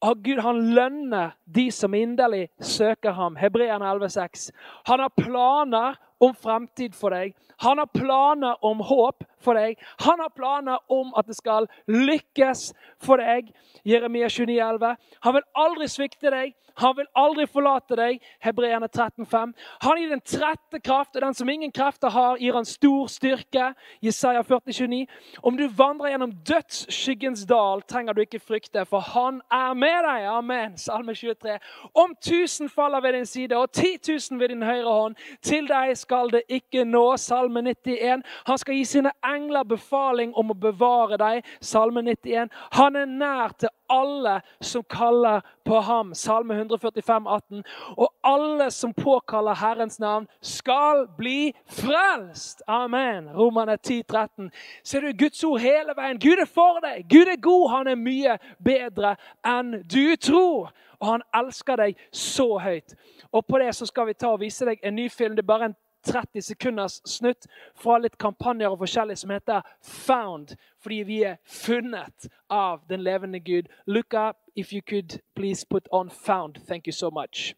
Og 0.00 0.22
Gud 0.24 0.40
han 0.40 0.60
lønner 0.74 1.34
de 1.44 1.66
som 1.74 1.94
inderlig 1.94 2.48
søker 2.60 3.12
ham. 3.12 3.36
Hebreerne 3.36 3.84
11,6. 3.84 4.48
Han 4.88 5.02
har 5.04 5.12
planer 5.16 5.98
om 6.20 6.34
fremtid 6.36 6.94
for 6.96 7.14
deg. 7.16 7.34
Han 7.64 7.78
har 7.78 7.86
planer 7.86 8.64
om 8.64 8.80
håp 8.84 9.24
for 9.40 9.56
deg. 9.56 9.80
Han 10.04 10.20
har 10.20 10.32
planer 10.36 10.78
om 10.92 11.12
at 11.16 11.28
det 11.28 11.36
skal 11.36 11.68
lykkes 11.88 12.70
for 13.00 13.20
deg. 13.20 13.50
Jeremia 13.84 14.28
29,11. 14.28 14.96
Han 15.26 15.36
vil 15.36 15.48
aldri 15.56 15.88
svikte 15.88 16.32
deg. 16.32 16.54
Han 16.80 16.96
vil 16.96 17.08
aldri 17.18 17.44
forlate 17.50 17.96
deg. 17.98 18.20
Hebreerne 18.40 18.88
13,5. 18.88 19.52
Han 19.84 19.98
gir 20.00 20.12
den 20.12 20.22
trette 20.24 20.80
kraft, 20.80 21.16
og 21.16 21.24
den 21.24 21.36
som 21.36 21.48
ingen 21.48 21.72
krefter 21.72 22.12
har, 22.14 22.38
gir 22.40 22.56
han 22.56 22.68
stor 22.68 23.08
styrke. 23.12 23.72
Jesaja 24.04 24.42
40,29. 24.46 25.04
Om 25.42 25.58
du 25.58 25.66
vandrer 25.76 26.14
gjennom 26.14 26.32
dødsskyggens 26.48 27.44
dal, 27.50 27.82
trenger 27.82 28.16
du 28.16 28.22
ikke 28.24 28.40
frykte, 28.40 28.84
for 28.88 29.04
han 29.12 29.42
er 29.52 29.74
med 29.76 29.98
deg. 30.06 30.28
Amen. 30.32 30.78
Salme 30.80 31.14
23. 31.16 31.58
Om 31.94 32.16
tusen 32.24 32.72
faller 32.72 33.04
ved 33.04 33.18
din 33.18 33.28
side 33.28 33.56
og 33.56 33.72
ti 33.72 33.96
tusen 33.98 34.40
ved 34.40 34.48
din 34.54 34.64
høyre 34.64 34.88
hånd, 34.88 35.18
til 35.42 35.68
deg 35.68 35.96
skal 35.98 36.09
skal 36.10 36.30
det 36.32 36.42
ikke 36.50 36.84
nå. 36.84 37.04
Salme 37.16 37.62
91. 37.62 38.24
Han 38.46 38.58
skal 38.58 38.74
gi 38.74 38.84
sine 38.84 39.12
engler 39.26 39.66
befaling 39.68 40.34
om 40.34 40.50
å 40.50 40.58
bevare 40.58 41.18
deg. 41.20 41.46
Salme 41.62 42.02
91. 42.02 42.50
Han 42.78 42.98
er 42.98 43.06
nær 43.06 43.54
til 43.58 43.70
alle 43.90 44.40
som 44.60 44.82
kaller 44.82 45.40
på 45.64 45.80
ham. 45.80 46.14
Salme 46.14 46.54
145, 46.54 47.26
18. 47.26 47.64
Og 47.96 48.08
alle 48.22 48.70
som 48.70 48.94
påkaller 48.94 49.54
Herrens 49.54 49.98
navn, 49.98 50.26
skal 50.40 51.06
bli 51.18 51.52
frelst. 51.66 52.62
Amen. 52.66 53.28
Romerne 53.34 53.76
10, 53.76 54.02
13. 54.02 54.50
Ser 54.84 55.00
du 55.00 55.12
Guds 55.12 55.44
ord 55.44 55.60
hele 55.60 55.94
veien? 55.96 56.20
Gud 56.20 56.38
er 56.38 56.48
for 56.48 56.80
deg. 56.84 57.04
Gud 57.10 57.28
er 57.28 57.40
god. 57.40 57.70
Han 57.70 57.92
er 57.92 58.00
mye 58.00 58.38
bedre 58.64 59.16
enn 59.46 59.80
du 59.82 60.16
tror. 60.16 60.72
Og 61.00 61.14
han 61.14 61.22
elsker 61.34 61.80
deg 61.80 62.00
så 62.12 62.58
høyt. 62.58 62.94
Og 63.32 63.46
på 63.46 63.58
det 63.58 63.72
så 63.76 63.86
skal 63.88 64.10
vi 64.10 64.18
ta 64.18 64.34
og 64.34 64.42
vise 64.42 64.66
deg 64.68 64.82
en 64.84 64.98
ny 65.00 65.08
film. 65.10 65.36
Det 65.36 65.44
er 65.44 65.52
bare 65.54 65.70
en 65.70 65.78
30 66.06 66.42
sekunders 66.42 67.00
snutt 67.04 67.46
fra 67.76 67.98
litt 68.00 68.16
kampanjer 68.20 68.72
og 68.72 68.80
forskjellig 68.80 69.18
som 69.20 69.32
heter 69.34 69.64
Found. 70.06 70.54
Fordi 70.82 71.02
vi 71.06 71.22
er 71.22 71.36
funnet 71.46 72.28
av 72.50 72.80
den 72.88 73.00
levende 73.00 73.40
Gud. 73.40 73.68
Look 73.86 74.14
up 74.14 74.36
if 74.56 74.72
you 74.72 74.80
could 74.82 75.20
please 75.36 75.66
put 75.70 75.88
on 75.92 76.10
Found. 76.10 76.58
Thank 76.68 76.86
you 76.86 76.92
so 76.92 77.10
much. 77.10 77.54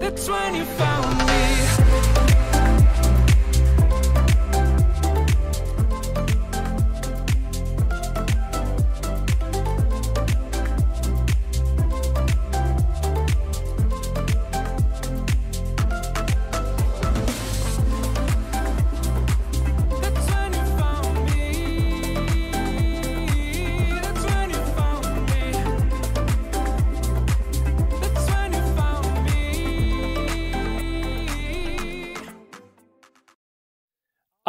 That's 0.00 0.28
when 0.28 0.54
you 0.54 0.64
found 0.64 1.18
me. 1.26 2.43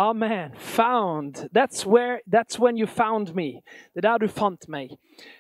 Amen. 0.06 0.51
Found. 0.56 1.49
That's, 1.51 1.86
where, 1.86 2.22
that's 2.32 2.60
when 2.60 2.78
you 2.78 2.88
found 2.88 3.34
me. 3.36 3.62
Det 3.93 4.06
er 4.06 4.12
der 4.12 4.18
du 4.18 4.28
fant 4.28 4.68
meg. 4.70 4.91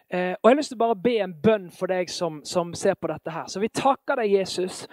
Eh, 0.09 0.33
og 0.41 0.49
Jeg 0.49 0.51
har 0.51 0.55
lyst 0.55 0.71
til 0.71 0.79
å 0.79 0.85
bare 0.85 0.95
be 0.95 1.17
en 1.21 1.35
bønn 1.43 1.67
for 1.71 1.91
deg 1.91 2.09
som, 2.09 2.39
som 2.45 2.73
ser 2.73 2.95
på 2.97 3.11
dette 3.11 3.29
her. 3.29 3.45
Så 3.45 3.61
vi 3.61 3.69
takker 3.69 4.17
deg, 4.17 4.31
Jesus, 4.33 4.87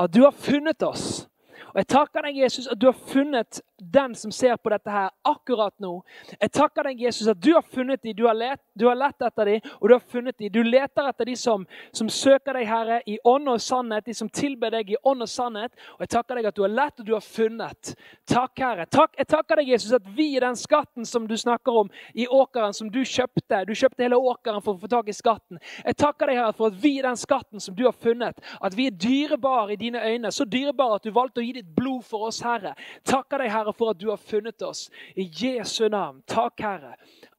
at 0.00 0.14
du 0.14 0.22
har 0.22 0.32
funnet 0.32 0.82
oss. 0.82 1.28
Og 1.74 1.76
jeg 1.82 1.90
takker 1.92 2.24
deg, 2.24 2.40
Jesus, 2.40 2.70
at 2.72 2.80
du 2.80 2.86
har 2.88 2.96
funnet 3.12 3.60
den 3.78 4.14
som 4.14 4.32
ser 4.32 4.56
på 4.56 4.70
dette 4.72 4.90
her 4.90 5.10
akkurat 5.26 5.74
nå. 5.82 5.92
Jeg 6.40 6.52
takker 6.54 6.88
deg, 6.90 7.02
Jesus, 7.06 7.28
at 7.30 7.40
du 7.40 7.52
har 7.54 7.62
funnet 7.62 8.02
dem, 8.02 8.16
du 8.16 8.24
har 8.26 8.36
lett, 8.36 8.62
du 8.74 8.86
har 8.88 8.98
lett 8.98 9.22
etter 9.22 9.52
dem, 9.52 9.70
og 9.78 9.88
du 9.88 9.94
har 9.94 10.04
funnet 10.12 10.38
dem. 10.38 10.52
Du 10.52 10.62
leter 10.62 11.08
etter 11.08 11.28
de 11.28 11.36
som, 11.38 11.66
som 11.92 12.10
søker 12.12 12.58
deg, 12.58 12.66
Herre, 12.68 13.00
i 13.06 13.18
ånd 13.24 13.48
og 13.50 13.60
sannhet, 13.62 14.06
de 14.06 14.14
som 14.16 14.30
tilber 14.30 14.74
deg 14.74 14.92
i 14.94 14.98
ånd 15.02 15.24
og 15.24 15.30
sannhet. 15.30 15.74
Og 15.96 16.04
jeg 16.06 16.12
takker 16.16 16.40
deg 16.40 16.50
at 16.50 16.58
du 16.58 16.64
har 16.64 16.74
lett 16.74 17.02
og 17.02 17.08
du 17.08 17.14
har 17.16 17.24
funnet. 17.24 17.92
Takk, 18.28 18.54
Herre. 18.62 18.88
Takk, 18.90 19.14
jeg 19.18 19.30
takker 19.30 19.62
deg, 19.62 19.72
Jesus, 19.74 19.94
at 19.96 20.10
vi 20.16 20.30
er 20.36 20.46
den 20.48 20.58
skatten 20.58 21.06
som 21.08 21.26
du 21.28 21.36
snakker 21.38 21.82
om 21.84 21.92
i 22.14 22.26
åkeren 22.26 22.74
som 22.76 22.90
du 22.92 23.00
kjøpte. 23.04 23.62
Du 23.68 23.74
kjøpte 23.74 24.06
hele 24.06 24.18
åkeren 24.18 24.62
for 24.64 24.76
å 24.76 24.82
få 24.82 24.90
tak 24.90 25.10
i 25.10 25.16
skatten. 25.16 25.60
Jeg 25.84 25.98
takker 25.98 26.30
deg, 26.30 26.40
Herre, 26.40 26.56
for 26.56 26.72
at 26.72 26.78
vi 26.82 26.96
er 26.98 27.08
den 27.08 27.20
skatten 27.20 27.62
som 27.62 27.76
du 27.78 27.84
har 27.86 27.96
funnet. 27.96 28.40
At 28.60 28.76
vi 28.78 28.88
er 28.88 28.96
dyrebare 28.96 29.74
i 29.74 29.80
dine 29.80 30.02
øyne. 30.02 30.32
Så 30.34 30.46
dyrebare 30.48 30.98
at 30.98 31.06
du 31.06 31.14
valgte 31.14 31.42
å 31.42 31.46
gi 31.46 31.54
ditt 31.60 31.70
blod 31.76 32.04
for 32.06 32.28
oss, 32.28 32.40
Herre. 32.44 32.74
Takker 33.08 33.42
deg, 33.42 33.52
Herre, 33.52 33.67
for 33.72 33.90
at 33.92 34.00
du 34.00 34.08
har 34.10 34.20
funnet 34.20 34.62
oss. 34.62 34.88
I 35.16 35.28
Jesu 35.28 35.88
navn. 35.88 36.22
Takk, 36.26 36.60
Herre. 36.60 36.94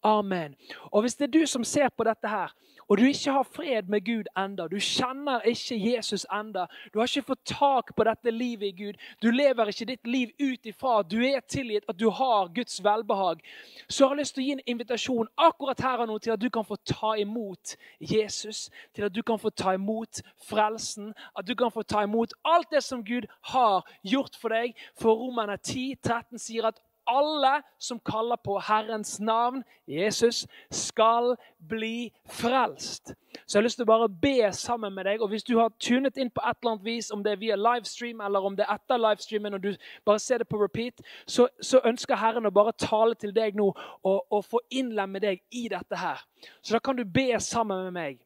Amen. 0.05 0.55
Og 0.91 1.01
hvis 1.01 1.15
det 1.15 1.27
er 1.27 1.39
du 1.39 1.45
som 1.47 1.63
ser 1.63 1.89
på 1.89 2.05
dette 2.07 2.30
her, 2.30 2.53
og 2.90 2.98
du 2.98 3.06
ikke 3.06 3.32
har 3.32 3.44
fred 3.44 3.90
med 3.90 4.06
Gud 4.06 4.30
enda, 4.38 4.68
du 4.68 4.80
kjenner 4.82 5.46
ikke 5.48 5.78
Jesus 5.78 6.26
enda, 6.34 6.66
du 6.94 7.00
har 7.00 7.08
ikke 7.08 7.30
fått 7.32 7.46
tak 7.54 7.94
på 7.96 8.06
dette 8.08 8.34
livet 8.34 8.72
i 8.72 8.78
Gud, 8.84 9.00
du 9.22 9.30
lever 9.32 9.70
ikke 9.72 9.90
ditt 9.92 10.08
liv 10.10 10.34
ut 10.40 10.66
ifra 10.66 11.00
at 11.04 11.12
du 11.12 11.20
er 11.26 11.44
tilgitt, 11.46 11.86
at 11.90 12.00
du 12.00 12.10
har 12.10 12.50
Guds 12.56 12.80
velbehag, 12.84 13.44
så 13.88 14.04
jeg 14.04 14.10
har 14.10 14.22
lyst 14.22 14.36
til 14.36 14.44
å 14.44 14.48
gi 14.48 14.58
en 14.58 14.66
invitasjon 14.74 15.32
akkurat 15.38 15.86
her 15.86 16.04
og 16.04 16.12
nå 16.12 16.18
til 16.20 16.34
at 16.34 16.42
du 16.42 16.50
kan 16.54 16.66
få 16.66 16.80
ta 16.88 17.14
imot 17.22 17.76
Jesus, 18.02 18.68
til 18.96 19.06
at 19.08 19.16
du 19.16 19.22
kan 19.24 19.40
få 19.40 19.54
ta 19.54 19.76
imot 19.78 20.22
frelsen, 20.50 21.14
at 21.38 21.48
du 21.48 21.56
kan 21.56 21.72
få 21.72 21.84
ta 21.84 22.04
imot 22.08 22.34
alt 22.44 22.72
det 22.74 22.84
som 22.84 23.04
Gud 23.06 23.30
har 23.54 23.86
gjort 24.04 24.38
for 24.40 24.54
deg. 24.54 24.78
For 25.00 25.14
Romerne 25.14 25.58
10, 25.58 26.00
13 26.02 26.42
sier 26.42 26.70
at 26.70 26.80
alle 27.10 27.62
som 27.78 27.99
kaller 27.99 28.38
på 28.43 28.60
Herrens 28.60 29.20
navn, 29.20 29.64
Jesus, 29.88 30.47
skal 30.72 31.36
bli 31.70 32.12
frelst. 32.26 33.14
Så 33.45 33.57
jeg 33.57 33.62
har 33.62 33.66
lyst 33.66 33.80
til 33.80 33.86
å 33.88 33.89
bare 33.89 34.10
be 34.10 34.51
sammen 34.53 34.93
med 34.93 35.05
deg. 35.05 35.22
Og 35.22 35.32
hvis 35.34 35.43
du 35.43 35.55
har 35.60 35.74
tunet 35.82 36.18
inn 36.18 36.32
på 36.34 36.43
et 36.45 36.57
eller 36.62 36.76
annet 36.76 36.86
vis, 36.86 37.12
om 37.12 37.24
det 37.24 37.34
er 37.34 37.41
via 37.41 37.57
livestream 37.57 38.22
eller 38.26 38.45
om 38.45 38.55
det 38.57 38.66
er 38.66 38.78
etter 38.78 39.01
livestreamen, 39.01 39.57
og 39.57 39.64
du 39.64 39.74
bare 40.05 40.22
ser 40.22 40.43
det 40.43 40.49
på 40.49 40.62
repeat, 40.62 41.01
så, 41.26 41.47
så 41.62 41.82
ønsker 41.86 42.20
Herren 42.20 42.49
å 42.49 42.53
bare 42.53 42.76
tale 42.78 43.18
til 43.20 43.34
deg 43.36 43.57
nå 43.57 43.70
og, 43.70 44.20
og 44.30 44.45
få 44.45 44.64
innlemme 44.70 45.22
deg 45.24 45.43
i 45.51 45.68
dette 45.72 45.99
her. 45.99 46.26
Så 46.62 46.78
da 46.78 46.84
kan 46.84 46.97
du 46.97 47.05
be 47.05 47.32
sammen 47.43 47.89
med 47.89 47.95
meg. 47.97 48.20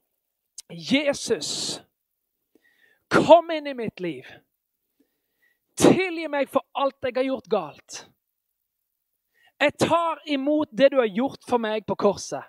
Jesus, 0.70 1.82
kom 3.12 3.52
inn 3.52 3.68
i 3.68 3.78
mitt 3.78 4.00
liv. 4.00 4.28
Tilgi 5.78 6.28
meg 6.30 6.50
for 6.52 6.66
alt 6.78 7.02
jeg 7.04 7.16
har 7.18 7.32
gjort 7.32 7.50
galt. 7.50 8.04
Jeg 9.64 9.78
tar 9.80 10.20
imot 10.28 10.68
det 10.72 10.90
du 10.92 10.98
har 11.00 11.08
gjort 11.08 11.46
for 11.48 11.62
meg 11.62 11.86
på 11.88 11.96
korset. 11.96 12.44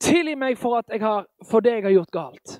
Tilgi 0.00 0.36
meg 0.40 0.56
for, 0.56 0.80
har, 1.02 1.26
for 1.44 1.64
det 1.64 1.74
jeg 1.74 1.84
har 1.84 1.94
gjort 1.98 2.14
galt. 2.14 2.54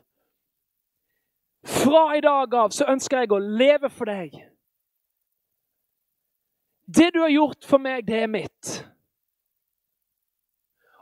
Fra 1.66 2.02
i 2.16 2.20
dag 2.20 2.54
av 2.54 2.74
så 2.76 2.88
ønsker 2.92 3.24
jeg 3.24 3.32
å 3.32 3.40
leve 3.40 3.88
for 3.92 4.10
deg. 4.10 4.36
Det 6.86 7.08
du 7.14 7.22
har 7.22 7.32
gjort 7.32 7.64
for 7.66 7.82
meg, 7.82 8.04
det 8.06 8.20
er 8.22 8.30
mitt. 8.30 8.74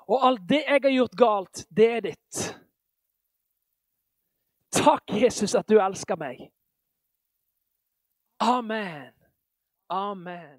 Og 0.07 0.23
alt 0.29 0.47
det 0.49 0.63
jeg 0.63 0.85
har 0.87 0.95
gjort 0.95 1.19
galt, 1.19 1.65
det 1.75 1.91
er 1.97 2.07
ditt. 2.07 2.45
Takk, 4.75 5.19
Jesus, 5.19 5.57
at 5.59 5.69
du 5.69 5.81
elsker 5.81 6.21
meg. 6.21 6.47
Amen. 8.45 9.14
Amen. 9.91 10.59